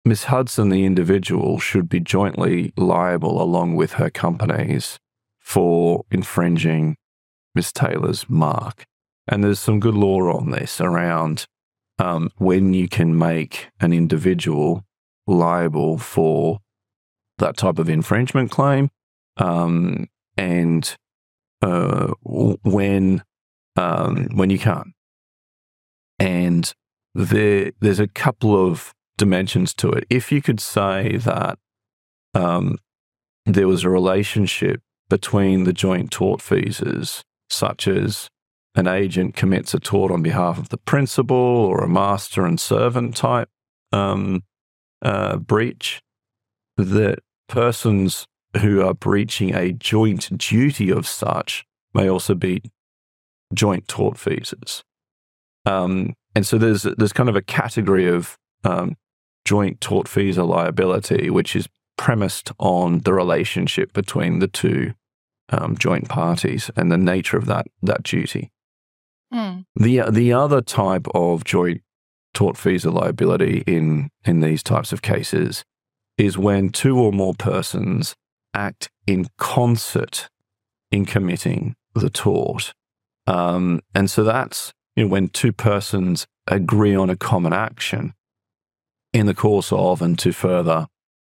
[0.04, 4.98] Miss Hudson, the individual, should be jointly liable along with her companies
[5.38, 6.96] for infringing
[7.54, 8.84] Miss Taylor's mark.
[9.26, 11.46] And there's some good law on this around
[11.98, 14.84] um, when you can make an individual
[15.26, 16.58] liable for
[17.38, 18.90] that type of infringement claim
[19.36, 20.96] um, and
[21.62, 23.22] uh, when
[23.76, 24.88] um, when you can't.
[26.18, 26.72] And
[27.14, 30.04] there, there's a couple of dimensions to it.
[30.10, 31.58] If you could say that
[32.34, 32.78] um,
[33.46, 38.28] there was a relationship between the joint tortfeasors, such as
[38.74, 43.16] an agent commits a tort on behalf of the principal or a master and servant
[43.16, 43.48] type
[43.92, 44.42] um,
[45.02, 46.00] uh, breach,
[46.76, 48.26] that persons
[48.60, 52.62] who are breaching a joint duty of such may also be
[53.54, 54.82] joint tortfeasors.
[55.66, 58.96] Um, and so there's there's kind of a category of um,
[59.44, 64.94] joint tortfeasor liability, which is premised on the relationship between the two
[65.50, 68.50] um, joint parties and the nature of that that duty.
[69.32, 69.64] Mm.
[69.76, 71.82] The the other type of joint
[72.34, 75.64] tortfeasor liability in in these types of cases
[76.16, 78.14] is when two or more persons
[78.54, 80.28] act in concert
[80.90, 82.72] in committing the tort.
[83.26, 88.14] Um, and so that's you know, when two persons agree on a common action
[89.12, 90.86] in the course of and to further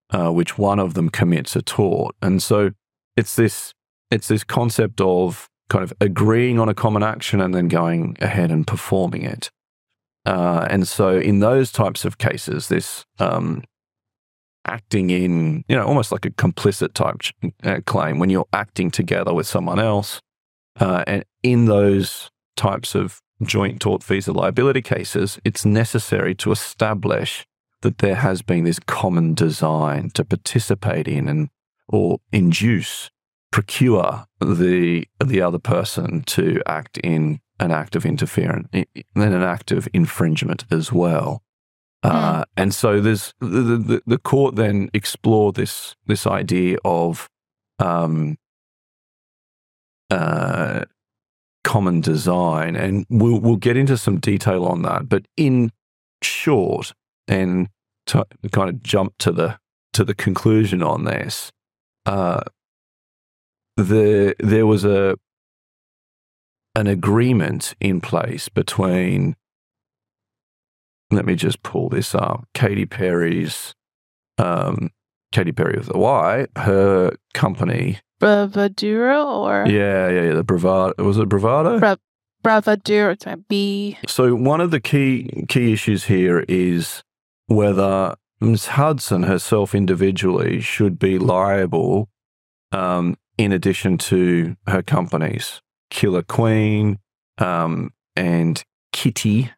[0.09, 2.15] uh, which one of them commits a tort.
[2.21, 2.71] And so
[3.15, 3.73] it's this
[4.09, 8.51] it's this concept of kind of agreeing on a common action and then going ahead
[8.51, 9.49] and performing it.
[10.25, 13.63] Uh, and so in those types of cases, this um,
[14.67, 17.21] acting in, you know, almost like a complicit type
[17.63, 20.19] uh, claim when you're acting together with someone else.
[20.77, 27.45] Uh, and in those types of joint tortfeasor liability cases, it's necessary to establish
[27.79, 31.47] that there has been this common design to participate in and
[31.87, 33.09] or induce,
[33.51, 39.71] procure the the other person to act in an act of interference, then an act
[39.71, 41.43] of infringement as well.
[42.03, 42.45] Uh, mm.
[42.57, 47.29] and so there's the, the, the court then explored this this idea of
[47.77, 48.37] um,
[50.09, 50.85] uh,
[51.63, 55.07] common design, and we'll we'll get into some detail on that.
[55.07, 55.71] But in
[56.23, 56.93] short,
[57.27, 57.67] and
[58.07, 59.59] to kind of jump to the
[59.93, 61.51] to the conclusion on this,
[62.07, 62.41] uh,
[63.81, 65.15] the there was a
[66.75, 69.35] an agreement in place between
[71.11, 72.47] let me just pull this up.
[72.53, 73.75] Katy Perry's,
[74.37, 74.91] um,
[75.33, 77.99] Katy Perry with the Y, her company.
[78.21, 79.65] Bravaduro or?
[79.67, 80.33] Yeah, yeah, yeah.
[80.35, 81.03] The Bravado.
[81.03, 81.79] Was it Bravado?
[81.79, 81.95] Bra-
[82.43, 83.97] Bravaduro, B.
[84.07, 87.03] So one of the key key issues here is
[87.47, 88.67] whether Ms.
[88.67, 92.09] Hudson herself individually should be liable
[92.71, 96.99] um, in addition to her companies, Killer Queen
[97.39, 99.51] um, and Kitty,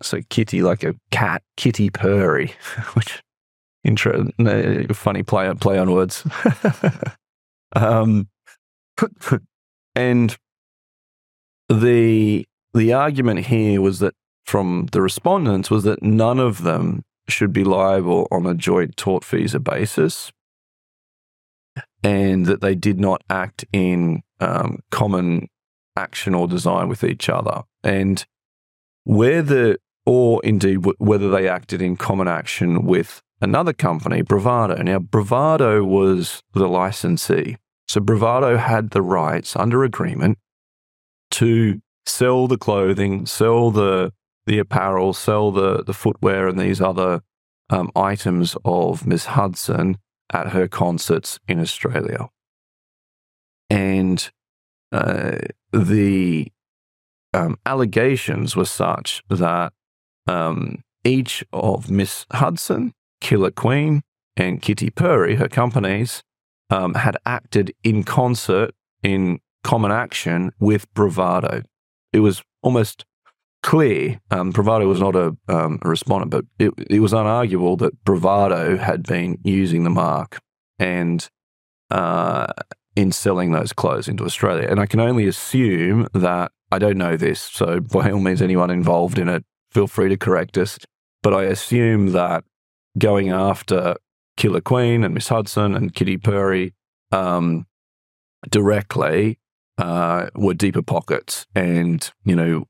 [0.00, 2.54] so kitty like a cat, kitty purry,
[2.94, 3.22] which
[3.84, 4.28] intro
[4.92, 6.26] funny play on play on words.
[7.76, 8.28] um,
[9.94, 10.36] and
[11.68, 14.14] the the argument here was that
[14.46, 19.62] from the respondents was that none of them should be liable on a joint tortfeasor
[19.62, 20.32] basis,
[22.06, 25.48] and that they did not act in um, common
[25.96, 27.64] action or design with each other.
[27.82, 28.24] And
[29.02, 34.80] where the or indeed w- whether they acted in common action with another company, Bravado.
[34.80, 37.56] Now, Bravado was the licensee.
[37.88, 40.38] So Bravado had the rights under agreement
[41.32, 44.12] to sell the clothing, sell the
[44.46, 47.22] the apparel, sell the the footwear and these other
[47.68, 49.98] um, items of Miss Hudson
[50.32, 52.28] at her concerts in Australia.
[53.70, 54.30] And
[54.92, 55.38] uh,
[55.72, 56.52] the
[57.34, 59.72] um, allegations were such that
[60.26, 64.02] um, each of Miss Hudson, Killer Queen,
[64.36, 66.22] and Kitty Purry, her companies,
[66.70, 71.62] um, had acted in concert in common action with Bravado.
[72.12, 73.04] It was almost
[73.62, 74.20] clear.
[74.30, 78.76] Um, Bravado was not a, um, a respondent, but it, it, was unarguable that Bravado
[78.76, 80.38] had been using the mark
[80.78, 81.28] and
[81.90, 82.46] uh,
[82.94, 84.68] in selling those clothes into Australia.
[84.68, 88.70] And I can only assume that I don't know this, so by all means, anyone
[88.70, 90.78] involved in it, feel free to correct us.
[91.22, 92.44] But I assume that
[92.98, 93.96] going after
[94.36, 96.74] Killer Queen and Miss Hudson and Kitty Purry
[97.12, 97.66] um,
[98.48, 99.38] directly
[99.78, 102.66] uh, were deeper pockets, and you know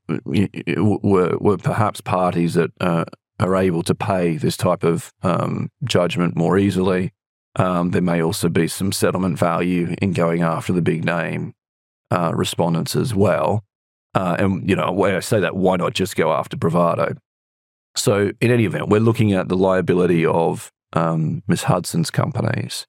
[1.03, 3.05] were were perhaps parties that uh,
[3.39, 7.13] are able to pay this type of um, judgment more easily.
[7.55, 11.53] Um, there may also be some settlement value in going after the big name
[12.11, 13.63] uh, respondents as well.
[14.13, 17.15] Uh, and you know, when I say that, why not just go after bravado?
[17.95, 22.85] So, in any event, we're looking at the liability of um, Miss Hudson's companies.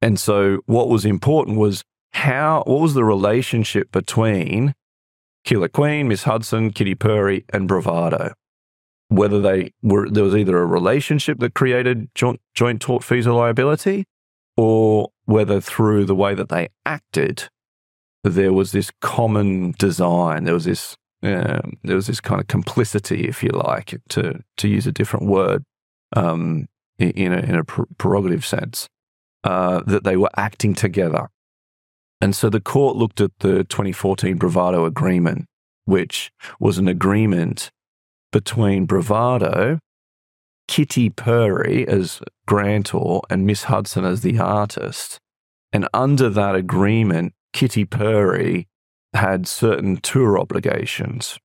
[0.00, 1.84] And so, what was important was
[2.14, 4.74] how, what was the relationship between
[5.44, 8.32] Killer Queen, Miss Hudson, Kitty Purry, and Bravado?
[9.08, 14.04] Whether they were, there was either a relationship that created joint, joint tortfeasor liability,
[14.56, 17.48] or whether through the way that they acted,
[18.22, 20.44] there was this common design.
[20.44, 24.68] There was this, um, there was this kind of complicity, if you like, to to
[24.68, 25.64] use a different word,
[26.14, 26.66] um,
[26.98, 28.88] in a, in a prerogative sense,
[29.42, 31.28] uh, that they were acting together.
[32.24, 35.44] And so the court looked at the 2014 Bravado Agreement,
[35.84, 37.70] which was an agreement
[38.32, 39.78] between Bravado,
[40.66, 45.18] Kitty Purry as grantor, and Miss Hudson as the artist.
[45.70, 48.68] And under that agreement, Kitty Purry
[49.12, 51.38] had certain tour obligations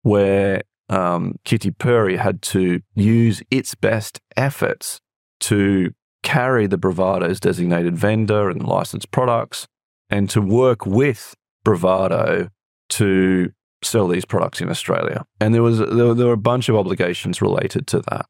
[0.00, 4.98] where um, Kitty Purry had to use its best efforts
[5.40, 9.66] to carry the Bravado's designated vendor and licensed products
[10.12, 11.34] and to work with
[11.64, 12.48] Bravado
[12.90, 13.50] to
[13.82, 15.24] sell these products in Australia.
[15.40, 18.26] And there was there were, there were a bunch of obligations related to that.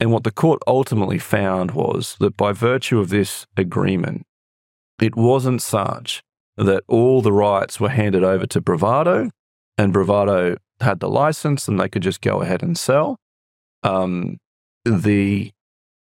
[0.00, 4.26] And what the court ultimately found was that by virtue of this agreement,
[5.00, 6.22] it wasn't such
[6.56, 9.30] that all the rights were handed over to Bravado
[9.78, 13.16] and Bravado had the license and they could just go ahead and sell.
[13.82, 14.38] Um,
[14.84, 15.52] the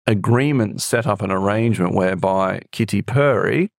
[0.07, 3.71] agreement set up an arrangement whereby Kitty Purry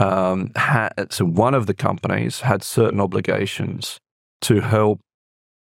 [0.00, 4.00] um, had, so one of the companies had certain obligations
[4.40, 5.00] to help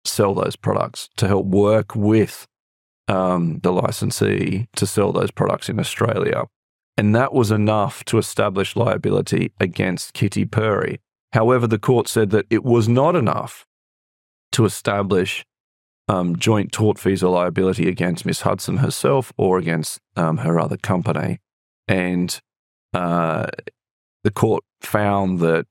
[0.05, 2.45] sell those products, to help work with
[3.07, 6.45] um, the licensee to sell those products in Australia.
[6.97, 10.99] And that was enough to establish liability against Kitty Purry.
[11.33, 13.65] However, the court said that it was not enough
[14.53, 15.45] to establish
[16.07, 21.39] um, joint tortfeasor liability against Miss Hudson herself or against um, her other company.
[21.87, 22.39] And
[22.93, 23.47] uh,
[24.23, 25.65] the court found that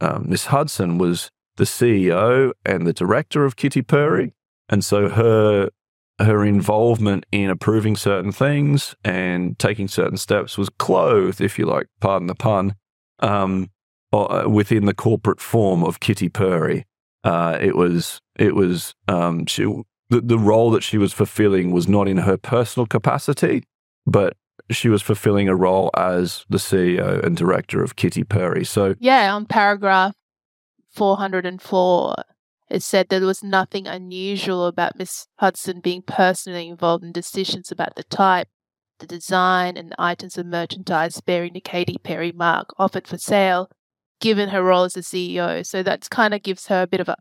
[0.00, 4.34] um, Miss Hudson was the CEO and the director of Kitty Purry.
[4.68, 5.70] And so her
[6.18, 11.88] her involvement in approving certain things and taking certain steps was clothed, if you like,
[12.00, 12.74] pardon the pun,
[13.20, 13.70] um,
[14.14, 16.86] uh, within the corporate form of Kitty Purry.
[17.22, 19.64] Uh, it was it was um, she
[20.08, 23.64] the, the role that she was fulfilling was not in her personal capacity,
[24.06, 24.36] but
[24.70, 28.64] she was fulfilling a role as the CEO and director of Kitty Purry.
[28.64, 30.14] So yeah, on paragraph
[30.90, 32.14] four hundred and four,
[32.68, 37.94] it said there was nothing unusual about Miss Hudson being personally involved in decisions about
[37.96, 38.48] the type,
[38.98, 43.70] the design, and the items of merchandise bearing the Katy Perry mark offered for sale
[44.20, 45.64] given her role as the CEO.
[45.64, 47.16] So that kind of gives her a bit of a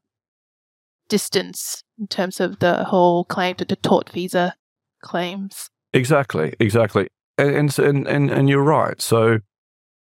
[1.10, 4.54] distance in terms of the whole claim to the tortfeasor
[5.02, 5.70] claims.
[5.94, 7.08] Exactly, exactly,
[7.38, 9.02] and and and and you're right.
[9.02, 9.40] So,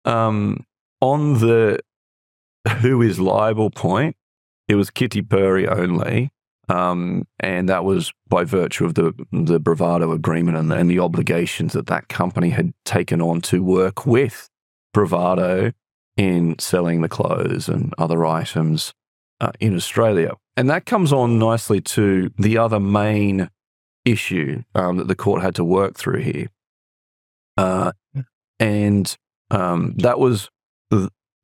[0.05, 0.65] um,
[1.01, 1.81] on the
[2.81, 4.17] who is liable point,
[4.69, 6.31] it was Kitty Purry only,
[6.69, 11.73] um, and that was by virtue of the the Bravado agreement and, and the obligations
[11.73, 14.49] that that company had taken on to work with
[14.93, 15.73] Bravado
[16.17, 18.93] in selling the clothes and other items
[19.41, 20.35] uh, in Australia.
[20.57, 23.49] And that comes on nicely to the other main
[24.05, 26.49] issue um, that the court had to work through here.
[27.61, 27.93] Uh,
[28.59, 29.17] and
[29.51, 30.49] um, that was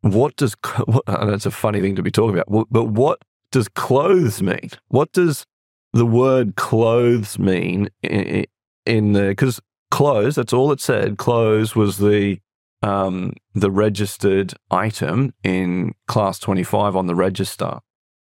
[0.03, 0.55] what does,
[0.87, 3.21] what, that's a funny thing to be talking about, but what
[3.53, 4.71] does clothes mean?
[4.89, 5.47] What does
[5.93, 8.45] the word clothes mean in,
[8.85, 9.61] in the, because
[9.91, 11.19] clothes, that's all it said.
[11.19, 12.39] Clothes was the
[12.83, 17.81] um, the registered item in class 25 on the register.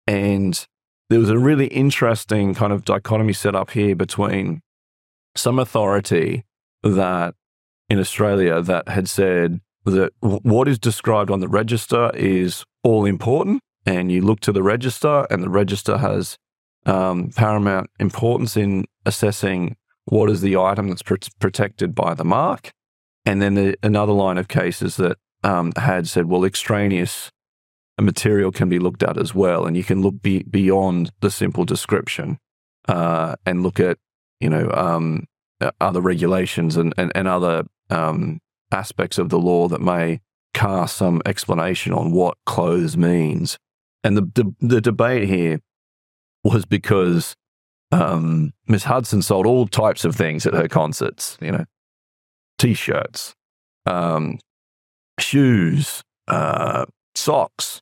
[0.05, 0.65] And
[1.09, 4.61] there was a really interesting kind of dichotomy set up here between
[5.35, 6.45] some authority
[6.83, 7.33] that
[7.89, 13.61] in Australia that had said that what is described on the register is all important,
[13.85, 16.37] and you look to the register, and the register has
[16.85, 19.75] um, paramount importance in assessing
[20.05, 22.71] what is the item that's pr- protected by the mark.
[23.25, 27.29] And then the, another line of cases that um, had said, well, extraneous
[27.99, 31.65] material can be looked at as well, and you can look be- beyond the simple
[31.65, 32.37] description
[32.87, 33.97] uh, and look at,
[34.39, 35.25] you know, um,
[35.81, 38.39] other regulations and, and, and other um,
[38.71, 40.21] aspects of the law that may
[40.53, 43.57] cast some explanation on what clothes means.
[44.03, 45.59] And the, the, the debate here
[46.43, 47.35] was because
[47.91, 51.65] um, Miss Hudson sold all types of things at her concerts, you know,
[52.57, 53.33] t-shirts,
[53.85, 54.39] um,
[55.19, 56.85] shoes, uh,
[57.15, 57.81] socks,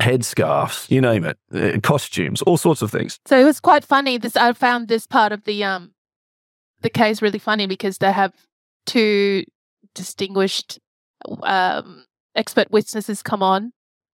[0.00, 3.18] headscarves, you name it, uh, costumes, all sorts of things.
[3.26, 4.18] So it was quite funny.
[4.18, 5.92] This I found this part of the um
[6.80, 8.32] the case really funny because they have
[8.88, 9.44] two
[9.94, 10.78] distinguished
[11.42, 13.72] um, expert witnesses come on.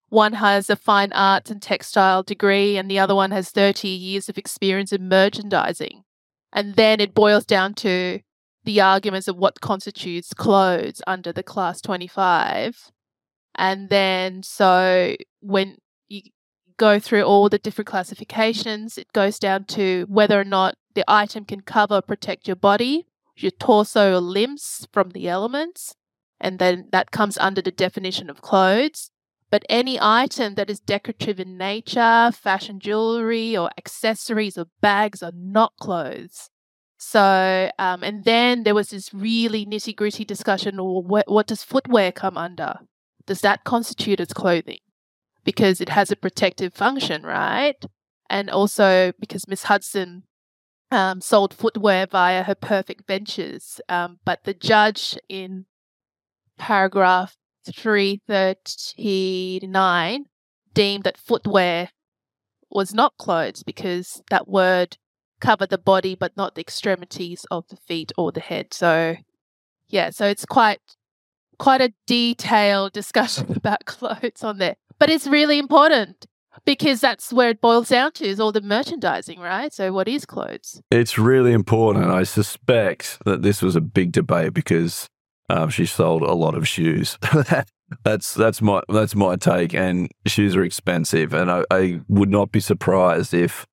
[0.08, 4.28] One has a fine arts and textile degree, and the other one has 30 years
[4.28, 6.02] of experience in merchandising.
[6.52, 8.20] And then it boils down to
[8.64, 12.92] the arguments of what constitutes clothes under the class 25.
[13.56, 15.76] And then, so when
[16.08, 16.22] you
[16.76, 21.44] go through all the different classifications, it goes down to whether or not the item
[21.44, 23.06] can cover or protect your body,
[23.36, 25.94] your torso or limbs from the elements.
[26.40, 29.10] And then that comes under the definition of clothes.
[29.50, 35.32] But any item that is decorative in nature, fashion jewelry, or accessories or bags are
[35.34, 36.50] not clothes.
[36.96, 41.62] So, um, and then there was this really nitty gritty discussion or what, what does
[41.62, 42.78] footwear come under?
[43.26, 44.78] Does that constitute as clothing?
[45.44, 47.76] Because it has a protective function, right?
[48.30, 50.24] And also because Miss Hudson
[50.94, 53.82] um, sold footwear via her Purrfect Ventures.
[53.88, 55.66] Um, but the judge in
[56.56, 57.36] paragraph
[57.66, 60.24] 339
[60.72, 61.90] deemed that footwear
[62.70, 64.96] was not clothes because that word
[65.40, 68.72] covered the body but not the extremities of the feet or the head.
[68.72, 69.16] So
[69.88, 70.78] yeah, so it's quite
[71.58, 74.76] quite a detailed discussion about clothes on there.
[74.98, 76.26] But it's really important
[76.64, 79.72] because that's where it boils down to is all the merchandising, right?
[79.72, 80.80] So what is clothes?
[80.90, 82.06] It's really important.
[82.06, 85.08] I suspect that this was a big debate because
[85.50, 87.18] um, she sold a lot of shoes.
[88.04, 89.74] that's that's my that's my take.
[89.74, 93.66] And shoes are expensive, and I, I would not be surprised if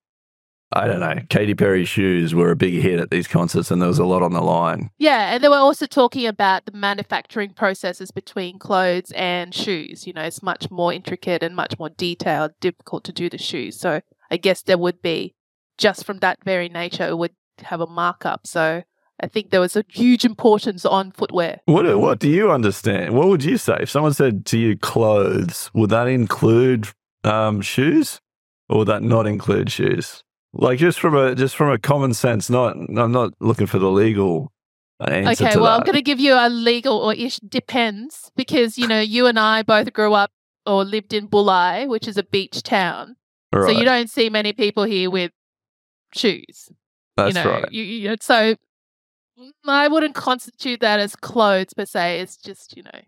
[0.74, 3.90] I don't know, Katy Perry shoes were a big hit at these concerts and there
[3.90, 4.90] was a lot on the line.
[4.98, 10.08] Yeah, and they were also talking about the manufacturing processes between clothes and shoes.
[10.08, 13.78] You know, it's much more intricate and much more detailed, difficult to do the shoes.
[13.78, 15.36] So I guess there would be,
[15.78, 18.48] just from that very nature, it would have a markup.
[18.48, 18.84] So
[19.20, 21.60] I think there was a huge importance on footwear.
[21.66, 23.14] What, what do you understand?
[23.14, 23.78] What would you say?
[23.82, 26.88] If someone said to you clothes, would that include
[27.26, 28.22] um, shoes
[28.70, 30.24] or would that not include shoes?
[30.54, 33.90] Like just from a just from a common sense, not I'm not looking for the
[33.90, 34.52] legal
[35.00, 35.46] answer.
[35.46, 35.80] Okay, well, that.
[35.80, 39.40] I'm going to give you a legal or ish depends because you know you and
[39.40, 40.32] I both grew up
[40.66, 43.16] or lived in Bulli, which is a beach town.
[43.54, 43.66] Right.
[43.74, 45.32] So you don't see many people here with
[46.14, 46.70] shoes.
[47.18, 47.72] That's you know, right.
[47.72, 48.56] You, you, so
[49.66, 52.20] I wouldn't constitute that as clothes per se.
[52.20, 53.02] It's just you know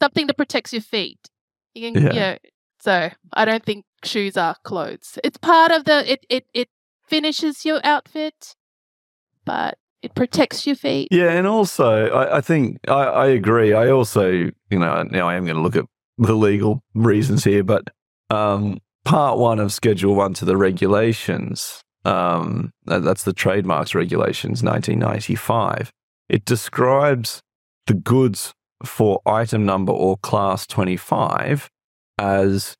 [0.00, 1.28] something that protects your feet.
[1.74, 2.12] You can, yeah.
[2.12, 2.36] you know,
[2.80, 5.18] so I don't think shoes are clothes.
[5.24, 6.68] It's part of the it it it
[7.10, 8.54] finishes your outfit,
[9.44, 11.08] but it protects your feet.
[11.10, 13.74] Yeah, and also I, I think I, I, agree.
[13.74, 15.84] I also, you know, now I am going to look at
[16.16, 17.88] the legal reasons here, but
[18.30, 25.90] um, part one of Schedule One to the regulations, um, that's the trademarks regulations, 1995.
[26.28, 27.42] It describes
[27.86, 28.54] the goods
[28.84, 31.68] for item number or class 25
[32.18, 32.76] as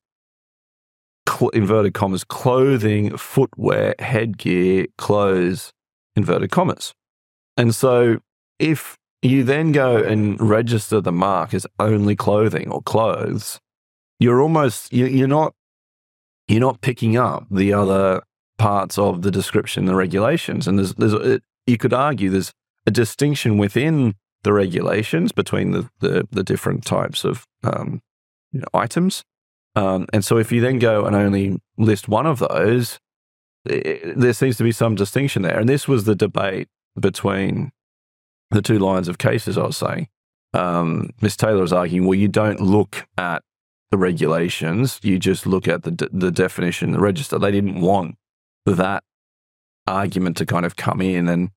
[1.31, 5.71] cl- inverted commas, clothing, footwear, headgear, clothes,
[6.15, 6.93] inverted commas.
[7.57, 8.19] And so
[8.59, 13.59] if you then go and register the mark as only clothing or clothes,
[14.19, 15.53] you're almost, you're not,
[16.47, 18.21] you're not picking up the other
[18.57, 20.67] parts of the description, the regulations.
[20.67, 22.51] And there's, there's, it, you could argue there's
[22.85, 28.01] a distinction within the regulations between the, the, the different types of um,
[28.51, 29.23] you know, items.
[29.75, 32.99] Um, and so if you then go and only list one of those,
[33.65, 35.59] it, there seems to be some distinction there.
[35.59, 36.67] And this was the debate
[36.99, 37.71] between
[38.49, 40.07] the two lines of cases I was saying.
[40.53, 41.37] Um, Ms.
[41.37, 43.43] Taylor was arguing, well, you don't look at
[43.91, 47.39] the regulations, you just look at the, the definition, the register.
[47.39, 48.15] They didn't want
[48.65, 49.03] that
[49.87, 51.27] argument to kind of come in.
[51.29, 51.49] And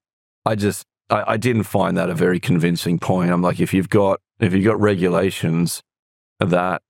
[0.44, 3.30] I just, I, I didn't find that a very convincing point.
[3.30, 5.82] I'm like, if you've got if you've got regulations
[6.40, 6.82] that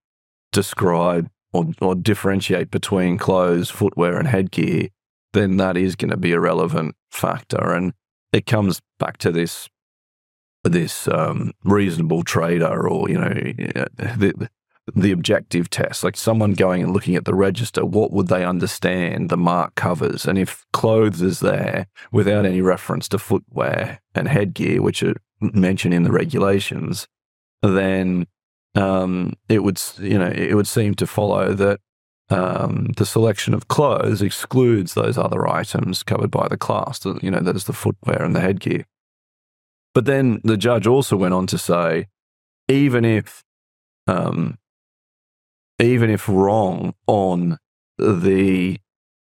[0.55, 4.87] describe or, or differentiate between clothes, footwear, and headgear,
[5.33, 7.73] then that is going to be a relevant factor.
[7.73, 7.93] And
[8.31, 9.69] it comes back to this
[10.63, 14.49] this um, reasonable trader or you know the
[14.95, 19.29] the objective test like someone going and looking at the register what would they understand
[19.29, 24.81] the mark covers and if clothes is there without any reference to footwear and headgear
[24.81, 27.07] which are mentioned in the regulations
[27.61, 28.25] then
[28.75, 31.79] um, it would you know it would seem to follow that
[32.29, 37.05] um, the selection of clothes excludes those other items covered by the class.
[37.05, 38.85] You know, that is the footwear and the headgear.
[39.93, 42.07] But then the judge also went on to say,
[42.67, 43.43] even if,
[44.07, 44.57] um,
[45.79, 47.57] even if wrong on
[47.97, 48.79] the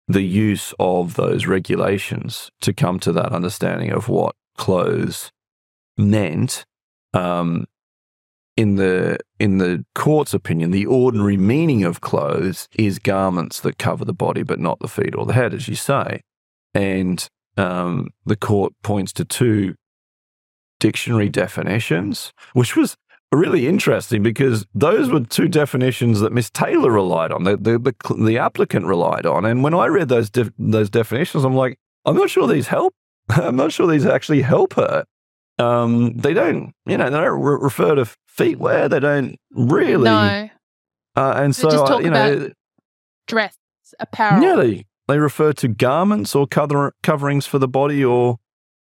[0.07, 5.31] the use of those regulations to come to that understanding of what clothes
[5.97, 6.63] meant,
[7.13, 7.65] um,
[8.57, 14.05] in the in the court's opinion, the ordinary meaning of clothes is garments that cover
[14.05, 16.21] the body but not the feet or the head, as you say.
[16.73, 17.27] And
[17.57, 19.75] um, the court points to two
[20.79, 22.95] dictionary definitions, which was
[23.31, 28.15] really interesting because those were two definitions that Miss Taylor relied on, the, the, the,
[28.23, 29.45] the applicant relied on.
[29.45, 32.93] And when I read those def- those definitions, I'm like, I'm not sure these help.
[33.29, 35.05] I'm not sure these actually help her.
[35.57, 38.89] Um, they don't, you know, they don't re- refer to feet wear.
[38.89, 40.03] They don't really.
[40.03, 40.49] No.
[41.15, 42.51] Uh, and so, uh, you know,
[43.27, 43.57] dress,
[43.99, 44.43] apparel.
[44.43, 48.37] Yeah, they, they refer to garments or cover, coverings for the body or,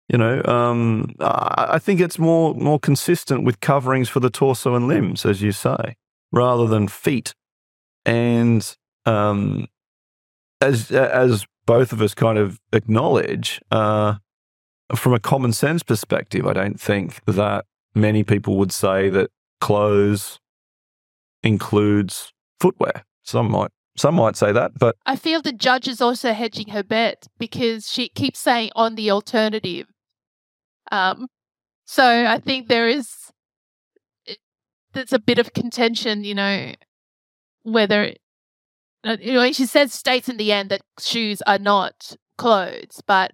[0.10, 4.88] you know, um, I think it's more, more consistent with coverings for the torso and
[4.88, 5.98] limbs, as you say,
[6.32, 7.36] rather than feet.
[8.06, 9.68] And um,
[10.62, 14.16] as, as both of us kind of acknowledge, uh,
[14.94, 17.66] from a common sense perspective, I don't think that
[17.96, 19.32] many people would say that
[19.62, 20.40] clothes
[21.44, 23.06] includes footwear.
[23.24, 26.84] Some might some might say that, but I feel the judge is also hedging her
[26.84, 29.88] bet because she keeps saying on the alternative.
[30.92, 31.28] Um,
[31.86, 33.32] so I think there is
[34.94, 36.74] there's a bit of contention, you know,
[37.64, 38.14] whether
[39.04, 43.32] uh, you know she says states in the end that shoes are not clothes, but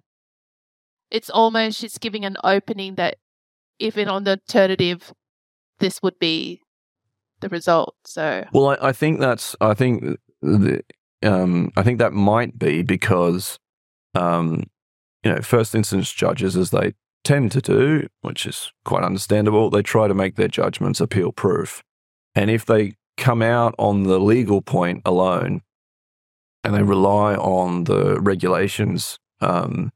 [1.12, 3.18] it's almost she's giving an opening that
[3.78, 5.12] if in on the alternative,
[5.78, 6.62] this would be
[7.40, 7.94] the result.
[8.04, 10.82] So, well, I, I think that's I think the,
[11.22, 13.58] um, I think that might be because
[14.14, 14.64] um,
[15.22, 16.94] you know first instance judges, as they
[17.24, 21.84] tend to do, which is quite understandable, they try to make their judgments appeal proof,
[22.34, 25.60] and if they come out on the legal point alone
[26.64, 29.92] and they rely on the regulations um,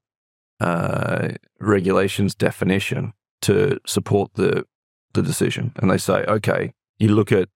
[0.61, 1.29] uh,
[1.61, 4.65] regulations definition to support the
[5.13, 7.49] the decision, and they say, okay, you look at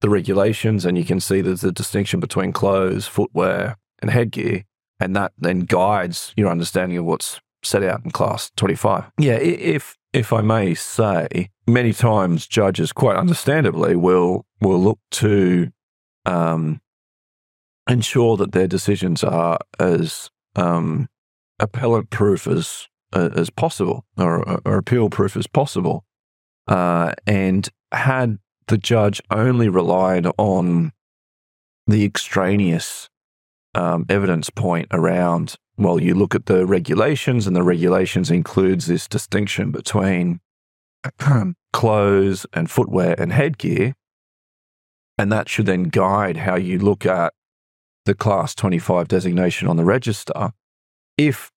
[0.00, 4.64] the regulations and you can see there's a distinction between clothes, footwear, and headgear,
[4.98, 9.10] and that then guides your understanding of what's set out in class 25.
[9.18, 15.70] Yeah, if if I may say, many times judges, quite understandably, will will look to
[16.26, 16.80] um,
[17.88, 21.08] ensure that their decisions are as um,
[21.60, 26.04] appellate proof as uh, as possible or, or appeal proof as possible.
[26.66, 28.38] Uh, and had
[28.68, 30.92] the judge only relied on
[31.86, 33.08] the extraneous
[33.74, 39.08] um, evidence point around, well, you look at the regulations, and the regulations includes this
[39.08, 40.40] distinction between
[41.72, 43.94] clothes and footwear and headgear,
[45.18, 47.32] and that should then guide how you look at
[48.06, 50.52] the class 25 designation on the register
[51.28, 51.50] if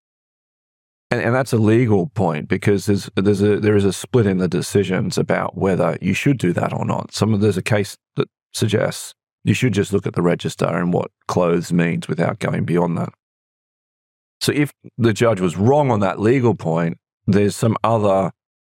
[1.12, 4.40] and, and that's a legal point because there's there's a there is a split in
[4.40, 7.14] the decisions about whether you should do that or not.
[7.14, 10.94] Some of there's a case that suggests you should just look at the register and
[10.94, 13.10] what clothes means without going beyond that.
[14.42, 16.98] So if the judge was wrong on that legal point,
[17.28, 18.32] there's some other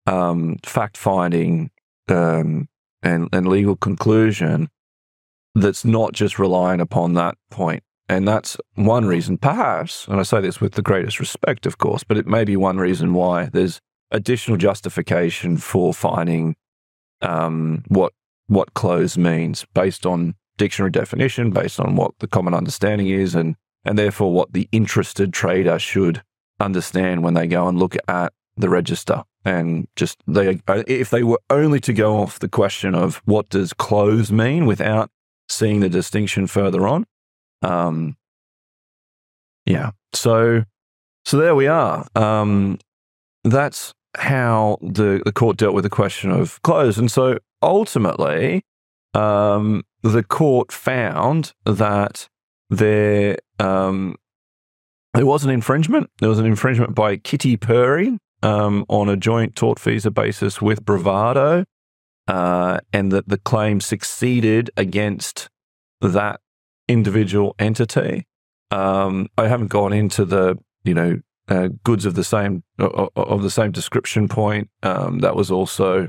[0.07, 1.71] um, fact finding
[2.09, 2.69] um,
[3.03, 4.69] and, and legal conclusion
[5.55, 7.83] that's not just relying upon that point.
[8.09, 12.05] And that's one reason, perhaps, and I say this with the greatest respect, of course,
[12.05, 13.81] but it may be one reason why there's
[14.11, 16.57] additional justification for finding
[17.23, 18.13] um, what
[18.47, 23.57] what clothes means based on dictionary definition, based on what the common understanding is, and
[23.87, 26.23] and therefore what the interested trader should
[26.61, 29.25] understand when they go and look at the register.
[29.47, 33.73] And just they, if they were only to go off the question of what does
[33.73, 35.11] close mean without
[35.49, 37.07] seeing the distinction further on,
[37.65, 38.17] um,
[39.67, 39.91] yeah.
[40.13, 40.65] So,
[41.25, 42.07] so there we are.
[42.15, 42.79] Um,
[43.43, 46.99] that's how the, the court dealt with the question of clothes.
[46.99, 48.63] And so ultimately,
[49.15, 52.29] um, the court found that
[52.71, 54.17] there um,
[55.15, 56.11] there was an infringement.
[56.19, 61.65] There was an infringement by Kitty Purry um, on a joint tortfeasor basis with Bravado,
[62.27, 65.49] uh, and that the claim succeeded against
[66.01, 66.41] that
[66.89, 68.27] individual entity.
[68.71, 73.51] Um, I haven't gone into the you know uh, goods of the same of the
[73.51, 74.71] same description point.
[74.83, 76.09] Um, that was also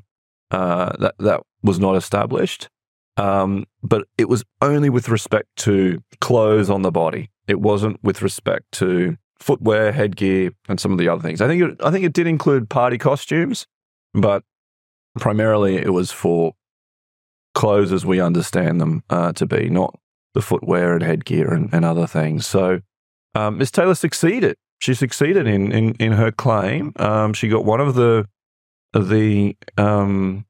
[0.52, 2.70] uh, that that was not established,
[3.18, 7.32] um, but it was only with respect to clothes on the body.
[7.48, 11.42] It wasn't with respect to footwear, headgear, and some of the other things.
[11.42, 13.68] I think it, I think it did include party costumes,
[14.14, 14.44] but
[15.20, 16.54] primarily it was for
[17.54, 19.98] clothes as we understand them uh, to be, not
[20.36, 22.46] the footwear and headgear and, and other things.
[22.46, 22.82] So
[23.34, 24.58] um, Miss Taylor succeeded.
[24.80, 26.94] She succeeded in in, in her claim.
[26.98, 28.28] Um, she got one of the
[28.94, 30.46] the um,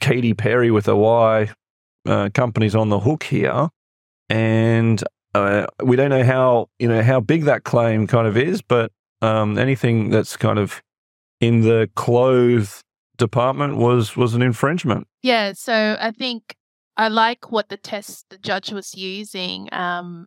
[0.00, 1.50] Katy Perry with a Y
[2.06, 3.68] uh, companies on the hook here,
[4.28, 5.02] and
[5.34, 8.92] uh, we don't know how you know how big that claim kind of is, but
[9.20, 10.80] um, anything that's kind of
[11.40, 12.82] in the clothes
[13.16, 15.06] department was was an infringement.
[15.22, 16.54] Yeah, so I think
[16.98, 19.68] I like what the test the judge was using.
[19.72, 20.26] Um,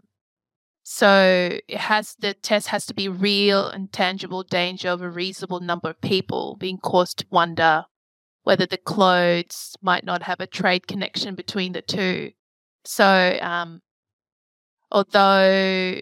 [0.83, 5.59] so it has the test has to be real and tangible danger of a reasonable
[5.59, 7.83] number of people being caused to wonder
[8.43, 12.31] whether the clothes might not have a trade connection between the two.
[12.85, 13.81] So um,
[14.91, 15.99] although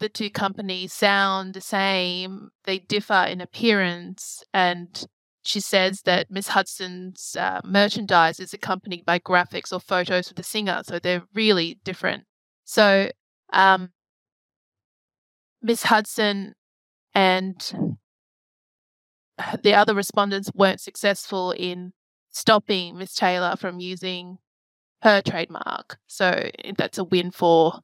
[0.00, 4.42] the two companies sound the same, they differ in appearance.
[4.52, 5.06] And
[5.42, 10.42] she says that Miss Hudson's uh, merchandise is accompanied by graphics or photos of the
[10.42, 12.24] singer, so they're really different.
[12.64, 13.10] So,
[13.52, 13.90] um,
[15.62, 16.54] Miss Hudson
[17.14, 17.96] and
[19.62, 21.92] the other respondents weren't successful in
[22.30, 24.38] stopping Miss Taylor from using
[25.02, 25.98] her trademark.
[26.06, 27.80] So that's a win for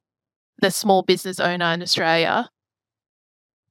[0.59, 2.51] the small business owner in Australia.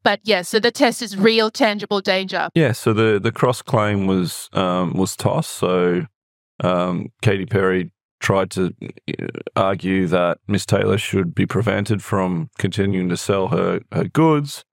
[0.06, 2.49] But yeah, so the test is real, tangible danger.
[2.53, 2.74] Yeah.
[2.74, 5.49] So the the cross claim was um, was tossed.
[5.49, 6.06] So
[6.64, 8.72] um, Katy Perry tried to
[9.10, 9.26] uh,
[9.56, 14.64] argue that Miss Taylor should be prevented from continuing to sell her her goods,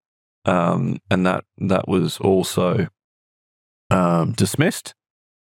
[0.45, 2.89] um, and that that was also
[3.91, 4.95] um, dismissed.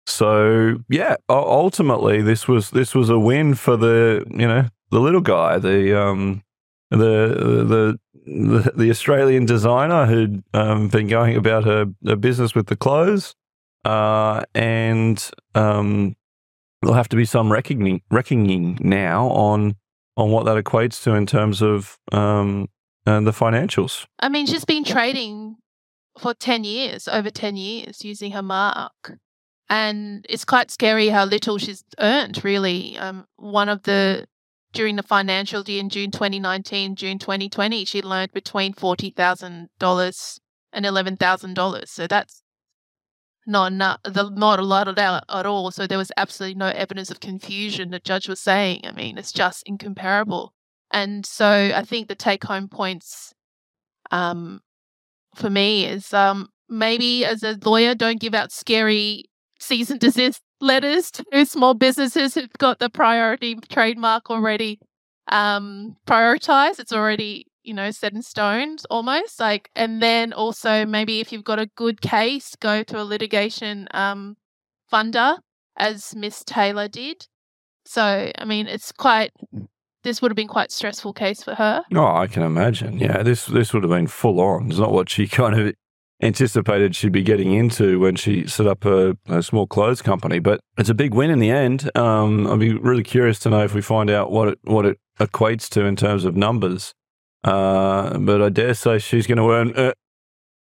[0.06, 5.20] So yeah, ultimately this was this was a win for the you know the little
[5.20, 6.44] guy, the um,
[6.90, 12.66] the the the, the Australian designer who'd um, been going about her, her, business with
[12.66, 13.34] the clothes,
[13.84, 16.16] uh, and um,
[16.80, 19.76] there'll have to be some reckoning reckoning now on
[20.16, 22.68] on what that equates to in terms of um,
[23.06, 24.06] uh, the financials.
[24.20, 25.56] I mean, she's been trading
[26.18, 29.18] for 10 years, over 10 years, using her mark.
[29.68, 32.98] And it's quite scary how little she's earned, really.
[32.98, 34.26] Um, one of the,
[34.72, 40.38] during the financial year in June 2019, June 2020, she learned between $40,000
[40.72, 41.88] and $11,000.
[41.88, 42.42] So that's
[43.46, 45.70] not, not, not a lot at all.
[45.70, 48.82] So there was absolutely no evidence of confusion, the judge was saying.
[48.84, 50.54] I mean, it's just incomparable.
[50.90, 53.32] And so I think the take home points
[54.10, 54.60] um,
[55.34, 59.24] for me is um, maybe as a lawyer, don't give out scary
[59.58, 64.80] cease and desist letters to small businesses who've got the priority trademark already
[65.28, 66.78] um, prioritized.
[66.78, 71.44] It's already you know set in stone almost like and then also maybe if you've
[71.44, 74.36] got a good case go to a litigation um,
[74.92, 75.38] funder
[75.76, 77.28] as miss taylor did
[77.84, 79.30] so i mean it's quite
[80.02, 81.82] this would have been quite stressful case for her.
[81.94, 82.98] Oh, I can imagine.
[82.98, 84.68] Yeah, this this would have been full on.
[84.68, 85.74] It's not what she kind of
[86.22, 90.38] anticipated she'd be getting into when she set up a, a small clothes company.
[90.38, 91.90] But it's a big win in the end.
[91.96, 94.98] Um, I'd be really curious to know if we find out what it what it
[95.18, 96.94] equates to in terms of numbers.
[97.44, 99.92] Uh, but I dare say she's going to earn uh,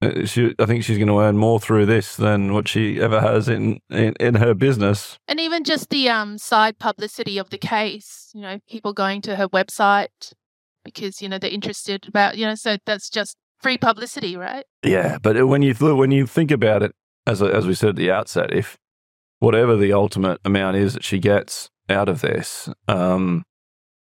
[0.01, 3.20] uh, she, I think she's going to earn more through this than what she ever
[3.20, 5.18] has in, in, in her business.
[5.28, 9.36] And even just the um, side publicity of the case, you know, people going to
[9.38, 10.34] her website
[10.84, 14.66] because you know they're interested about, you know, so that's just free publicity, right?
[14.84, 16.93] Yeah, but when you when you think about it,
[17.26, 18.78] as as we said at the outset, if
[19.39, 23.43] whatever the ultimate amount is that she gets out of this, um,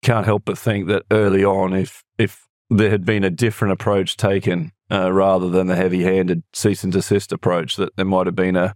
[0.03, 4.17] can't help but think that early on, if if there had been a different approach
[4.17, 7.77] taken uh, rather than the heavy-handed cease and desist approach.
[7.77, 8.75] That there might have been a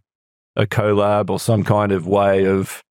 [0.54, 2.82] a collab or some kind of way of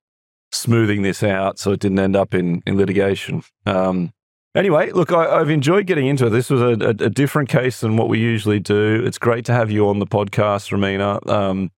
[0.52, 3.44] smoothing this out so it didn't end up in in litigation.
[3.66, 4.12] Um,
[4.56, 6.30] Anyway, look, I, have enjoyed getting into it.
[6.30, 9.04] This was a, a, a, different case than what we usually do.
[9.06, 11.28] It's great to have you on the podcast, Romina.
[11.30, 11.72] Um,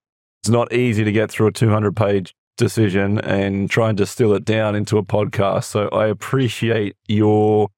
[0.44, 4.46] it's not easy to get through a 200 page decision and try and distill it
[4.46, 5.66] down into a podcast.
[5.66, 7.70] So I appreciate your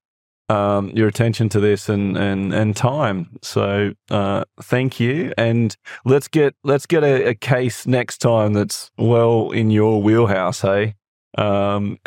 [0.50, 3.38] um, your attention to this and and and time.
[3.42, 8.92] So uh, thank you, and let's get let's get a, a, case next time that's
[8.98, 10.62] well in your wheelhouse.
[10.62, 10.96] Hey.
[11.38, 12.00] Um,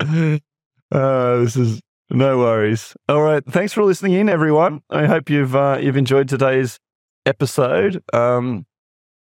[0.92, 1.80] Uh, this is
[2.10, 2.94] no worries.
[3.08, 4.82] All right, thanks for listening in, everyone.
[4.90, 6.78] I hope you've uh, you've enjoyed today's
[7.26, 8.66] episode, um,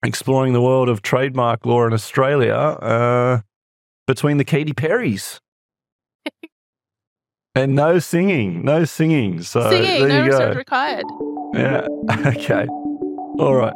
[0.05, 3.41] exploring the world of trademark law in Australia uh,
[4.07, 5.41] between the Katy Perrys.
[7.55, 9.43] and no singing, no singing.
[9.43, 10.53] So singing, there no you go.
[10.55, 11.05] required.
[11.55, 11.87] Yeah.
[12.27, 12.67] Okay.
[13.39, 13.73] All right.